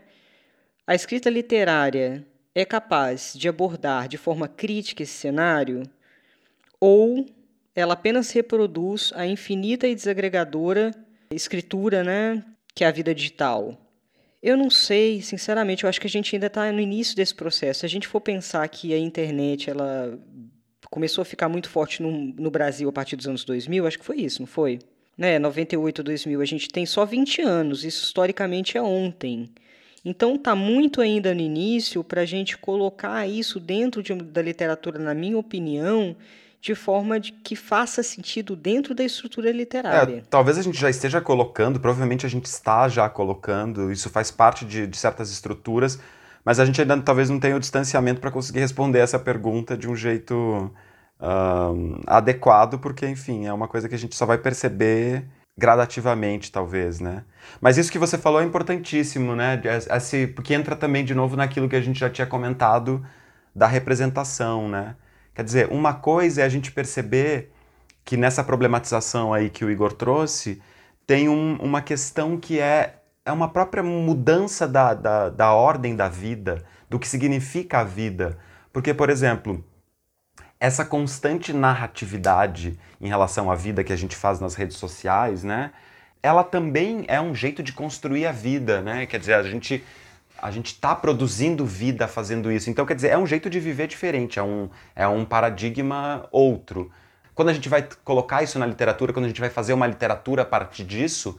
[0.86, 5.84] A escrita literária é capaz de abordar de forma crítica esse cenário?
[6.80, 7.26] Ou
[7.76, 10.92] ela apenas reproduz a infinita e desagregadora
[11.32, 12.44] escritura, né?
[12.74, 13.78] Que é a vida digital?
[14.42, 17.82] Eu não sei, sinceramente, eu acho que a gente ainda está no início desse processo.
[17.82, 20.18] Se a gente for pensar que a internet ela
[20.90, 24.06] começou a ficar muito forte no, no Brasil a partir dos anos 2000, acho que
[24.06, 24.80] foi isso, não foi?
[25.18, 29.50] Né, 98, 2000, a gente tem só 20 anos, isso historicamente é ontem.
[30.04, 34.98] Então tá muito ainda no início para a gente colocar isso dentro de, da literatura,
[34.98, 36.16] na minha opinião,
[36.62, 40.18] de forma de que faça sentido dentro da estrutura literária.
[40.18, 44.30] É, talvez a gente já esteja colocando, provavelmente a gente está já colocando, isso faz
[44.30, 46.00] parte de, de certas estruturas,
[46.50, 49.88] mas a gente ainda talvez não tenha o distanciamento para conseguir responder essa pergunta de
[49.88, 50.74] um jeito
[52.08, 57.24] adequado, porque, enfim, é uma coisa que a gente só vai perceber gradativamente, talvez, né?
[57.62, 59.62] Mas isso que você falou é importantíssimo, né?
[59.96, 63.06] Esse, porque entra também de novo naquilo que a gente já tinha comentado
[63.54, 64.96] da representação, né?
[65.36, 67.52] Quer dizer, uma coisa é a gente perceber
[68.04, 70.60] que nessa problematização aí que o Igor trouxe,
[71.06, 72.96] tem um, uma questão que é,
[73.30, 78.40] é uma própria mudança da, da, da ordem da vida, do que significa a vida.
[78.74, 79.64] Porque, por exemplo,
[80.60, 85.72] essa constante narratividade em relação à vida que a gente faz nas redes sociais, né?
[86.24, 89.06] Ela também é um jeito de construir a vida, né?
[89.06, 89.84] Quer dizer, a gente
[90.42, 92.70] a gente está produzindo vida fazendo isso.
[92.70, 96.90] Então, quer dizer, é um jeito de viver diferente, é um, é um paradigma outro.
[97.36, 100.44] Quando a gente vai colocar isso na literatura, quando a gente vai fazer uma literatura
[100.44, 101.38] a partir disso,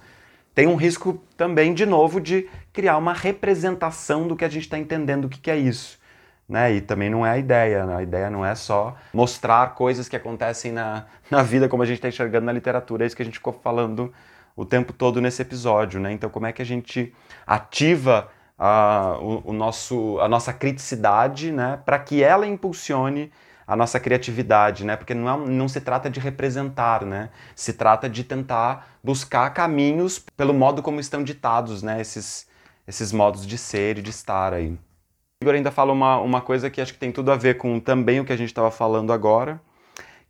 [0.55, 4.79] tem um risco também, de novo, de criar uma representação do que a gente está
[4.79, 5.99] entendendo o que, que é isso.
[6.49, 6.75] Né?
[6.75, 7.87] E também não é a ideia.
[7.87, 7.97] Né?
[7.97, 11.97] A ideia não é só mostrar coisas que acontecem na, na vida como a gente
[11.97, 13.05] está enxergando na literatura.
[13.05, 14.13] É isso que a gente ficou falando
[14.57, 16.01] o tempo todo nesse episódio.
[16.01, 16.13] Né?
[16.13, 17.15] Então, como é que a gente
[17.47, 18.29] ativa
[18.59, 23.33] a, o, o nosso, a nossa criticidade, né, para que ela impulsione
[23.71, 24.97] a nossa criatividade, né?
[24.97, 27.31] Porque não, é, não se trata de representar, né?
[27.55, 32.01] Se trata de tentar buscar caminhos pelo modo como estão ditados, né?
[32.01, 32.49] Esses,
[32.85, 34.77] esses modos de ser e de estar aí.
[35.41, 38.19] Igor ainda fala uma, uma coisa que acho que tem tudo a ver com também
[38.19, 39.61] o que a gente estava falando agora,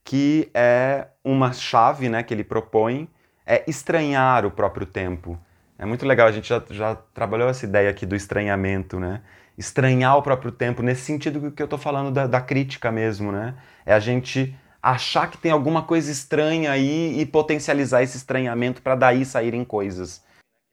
[0.04, 2.22] que é uma chave, né?
[2.22, 3.08] Que ele propõe,
[3.46, 5.40] é estranhar o próprio tempo.
[5.78, 9.22] É muito legal, a gente já, já trabalhou essa ideia aqui do estranhamento, né?
[9.60, 13.54] Estranhar o próprio tempo, nesse sentido que eu estou falando da, da crítica mesmo, né?
[13.84, 18.94] É a gente achar que tem alguma coisa estranha aí e potencializar esse estranhamento para
[18.94, 20.24] daí saírem coisas.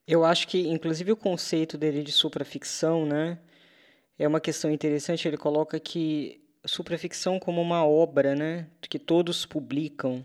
[0.07, 3.37] Eu acho que, inclusive, o conceito dele de supraficção, né?
[4.17, 5.27] É uma questão interessante.
[5.27, 8.67] Ele coloca que supraficção como uma obra, né?
[8.79, 10.23] Que todos publicam.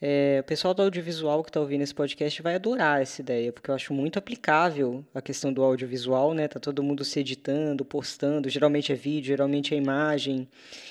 [0.00, 3.70] É, o pessoal do audiovisual que está ouvindo esse podcast vai adorar essa ideia, porque
[3.70, 6.46] eu acho muito aplicável a questão do audiovisual, né?
[6.48, 10.46] Tá todo mundo se editando, postando, geralmente é vídeo, geralmente é imagem.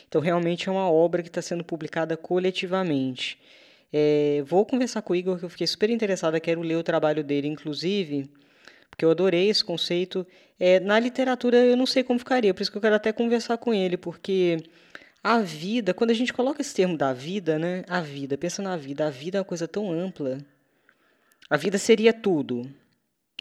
[0.08, 3.40] Então, realmente é uma obra que está sendo publicada coletivamente.
[3.94, 7.24] É, vou conversar com o Igor, que eu fiquei super interessada, quero ler o trabalho
[7.24, 8.28] dele, inclusive,
[8.90, 10.26] porque eu adorei esse conceito.
[10.60, 13.58] É, na literatura, eu não sei como ficaria, por isso que eu quero até conversar
[13.58, 14.58] com ele, porque
[15.28, 17.84] a vida, quando a gente coloca esse termo da vida, né?
[17.90, 20.38] A vida, pensa na vida, a vida é uma coisa tão ampla.
[21.50, 22.72] A vida seria tudo.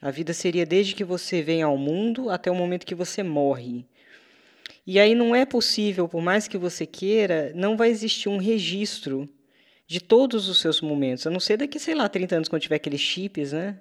[0.00, 3.84] A vida seria desde que você vem ao mundo até o momento que você morre.
[4.86, 9.28] E aí não é possível, por mais que você queira, não vai existir um registro
[9.86, 11.26] de todos os seus momentos.
[11.26, 13.78] A não ser daqui, sei lá, 30 anos, quando tiver aqueles chips, né?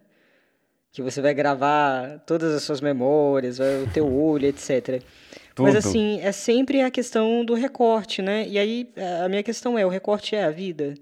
[0.92, 5.02] Que você vai gravar todas as suas memórias, o teu olho, etc.
[5.56, 5.66] Tudo.
[5.68, 8.48] Mas assim, é sempre a questão do recorte, né?
[8.48, 8.90] E aí
[9.24, 10.96] a minha questão é, o recorte é a vida?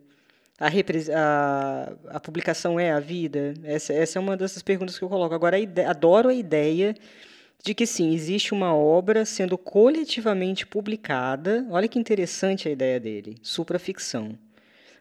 [0.60, 3.54] A, a, a publicação é a vida?
[3.64, 5.34] Essa, essa é uma dessas perguntas que eu coloco.
[5.34, 6.96] Agora, a adoro a ideia
[7.64, 11.66] de que sim, existe uma obra sendo coletivamente publicada.
[11.70, 14.38] Olha que interessante a ideia dele, supraficção.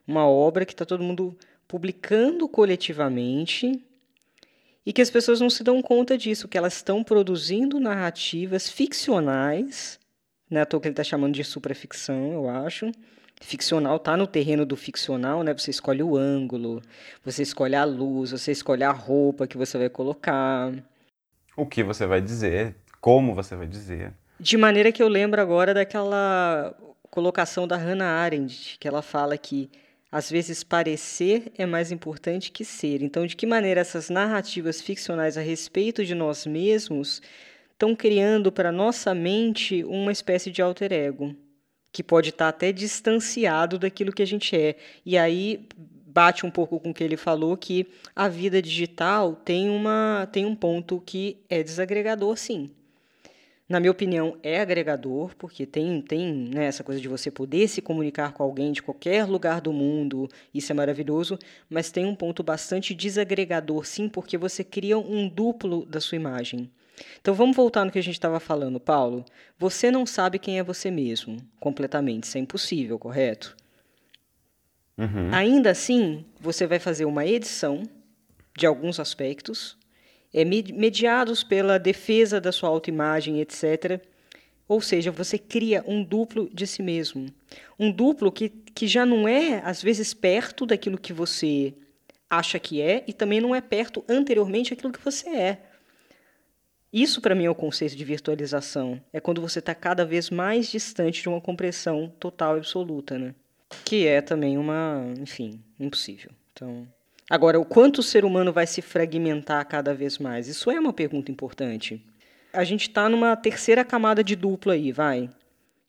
[0.07, 1.37] Uma obra que está todo mundo
[1.67, 3.83] publicando coletivamente
[4.85, 9.99] e que as pessoas não se dão conta disso, que elas estão produzindo narrativas ficcionais,
[10.51, 12.91] né, à toa que ele está chamando de supraficção, eu acho.
[13.43, 15.55] Ficcional está no terreno do ficcional, né?
[15.55, 16.83] Você escolhe o ângulo,
[17.25, 20.71] você escolhe a luz, você escolhe a roupa que você vai colocar.
[21.57, 24.13] O que você vai dizer, como você vai dizer.
[24.39, 26.75] De maneira que eu lembro agora daquela
[27.11, 29.71] colocação da Hannah Arendt, que ela fala que
[30.13, 33.03] às vezes, parecer é mais importante que ser.
[33.03, 37.23] Então, de que maneira essas narrativas ficcionais a respeito de nós mesmos
[37.73, 41.35] estão criando para nossa mente uma espécie de alter ego,
[41.93, 44.77] que pode estar até distanciado daquilo que a gente é.
[45.07, 45.69] E aí
[46.07, 50.45] bate um pouco com o que ele falou que a vida digital tem uma tem
[50.45, 52.69] um ponto que é desagregador, sim
[53.71, 57.81] na minha opinião, é agregador, porque tem, tem né, essa coisa de você poder se
[57.81, 62.43] comunicar com alguém de qualquer lugar do mundo, isso é maravilhoso, mas tem um ponto
[62.43, 66.69] bastante desagregador, sim, porque você cria um duplo da sua imagem.
[67.21, 69.25] Então vamos voltar no que a gente estava falando, Paulo.
[69.57, 73.57] Você não sabe quem é você mesmo, completamente, isso é impossível, correto?
[74.99, 75.33] Uhum.
[75.33, 77.85] Ainda assim, você vai fazer uma edição
[78.59, 79.79] de alguns aspectos
[80.33, 84.01] é, mediados pela defesa da sua autoimagem, etc.
[84.69, 87.27] Ou seja, você cria um duplo de si mesmo.
[87.79, 91.75] Um duplo que, que já não é, às vezes, perto daquilo que você
[92.29, 95.59] acha que é e também não é perto anteriormente daquilo que você é.
[96.93, 99.01] Isso, para mim, é o conceito de virtualização.
[99.13, 103.35] É quando você está cada vez mais distante de uma compressão total e absoluta, né?
[103.85, 106.31] Que é também uma, enfim, impossível.
[106.53, 106.87] Então,
[107.31, 110.49] agora, o quanto o ser humano vai se fragmentar cada vez mais?
[110.49, 112.05] Isso é uma pergunta importante
[112.53, 115.31] a gente está numa terceira camada de duplo aí, vai.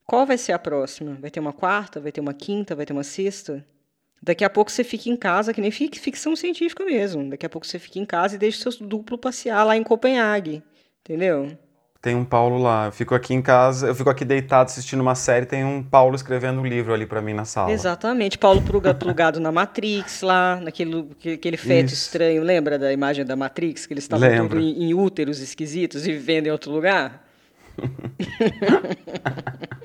[0.05, 1.17] Qual vai ser a próxima?
[1.19, 1.99] Vai ter uma quarta?
[1.99, 2.75] Vai ter uma quinta?
[2.75, 3.65] Vai ter uma sexta?
[4.21, 7.29] Daqui a pouco você fica em casa, que nem ficção científica mesmo.
[7.29, 9.83] Daqui a pouco você fica em casa e deixa o seu duplo passear lá em
[9.83, 10.61] Copenhague.
[11.01, 11.57] Entendeu?
[12.01, 12.87] Tem um Paulo lá.
[12.87, 16.15] Eu fico aqui em casa, eu fico aqui deitado assistindo uma série, tem um Paulo
[16.15, 17.71] escrevendo um livro ali para mim na sala.
[17.71, 18.39] Exatamente.
[18.39, 18.61] Paulo
[18.99, 22.05] plugado na Matrix lá, naquele aquele feto Isso.
[22.05, 22.41] estranho.
[22.41, 23.85] Lembra da imagem da Matrix?
[23.85, 27.23] Que eles estavam tudo em, em úteros esquisitos e vivendo em outro lugar?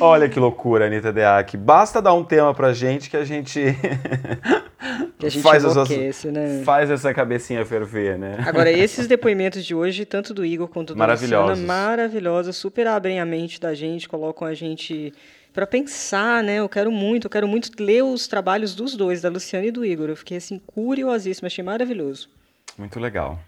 [0.00, 1.56] Olha que loucura, Anitta Deac.
[1.56, 3.60] Basta dar um tema pra gente que a gente.
[5.18, 5.88] que a gente faz, as,
[6.24, 6.62] né?
[6.64, 8.38] faz essa cabecinha ferver, né?
[8.46, 13.24] Agora, esses depoimentos de hoje, tanto do Igor quanto do Luciana, maravilhosos, super abrem a
[13.24, 15.12] mente da gente, colocam a gente
[15.52, 16.56] para pensar, né?
[16.56, 19.84] Eu quero muito, eu quero muito ler os trabalhos dos dois, da Luciana e do
[19.84, 20.08] Igor.
[20.08, 22.28] Eu fiquei assim curiosíssima, achei maravilhoso.
[22.76, 23.38] Muito legal.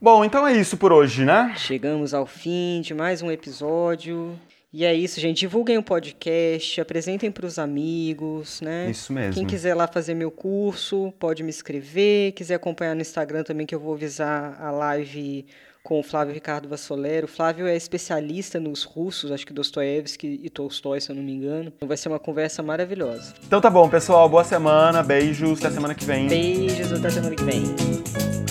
[0.00, 1.54] Bom, então é isso por hoje, né?
[1.56, 4.38] Chegamos ao fim de mais um episódio.
[4.76, 5.38] E é isso, gente.
[5.38, 8.90] Divulguem o podcast, apresentem para os amigos, né?
[8.90, 9.32] Isso mesmo.
[9.32, 12.32] Quem quiser lá fazer meu curso, pode me escrever.
[12.32, 15.46] Quiser acompanhar no Instagram também, que eu vou avisar a live
[15.82, 17.24] com o Flávio Ricardo Vassolero.
[17.24, 21.32] O Flávio é especialista nos russos, acho que Dostoiévski e Tolstói, se eu não me
[21.32, 21.72] engano.
[21.74, 23.32] Então vai ser uma conversa maravilhosa.
[23.46, 24.28] Então tá bom, pessoal.
[24.28, 25.02] Boa semana.
[25.02, 25.58] Beijos.
[25.58, 26.28] Até semana que vem.
[26.28, 26.92] Beijos.
[26.92, 27.62] Até semana que vem.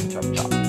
[0.10, 0.65] Tchau, tchau.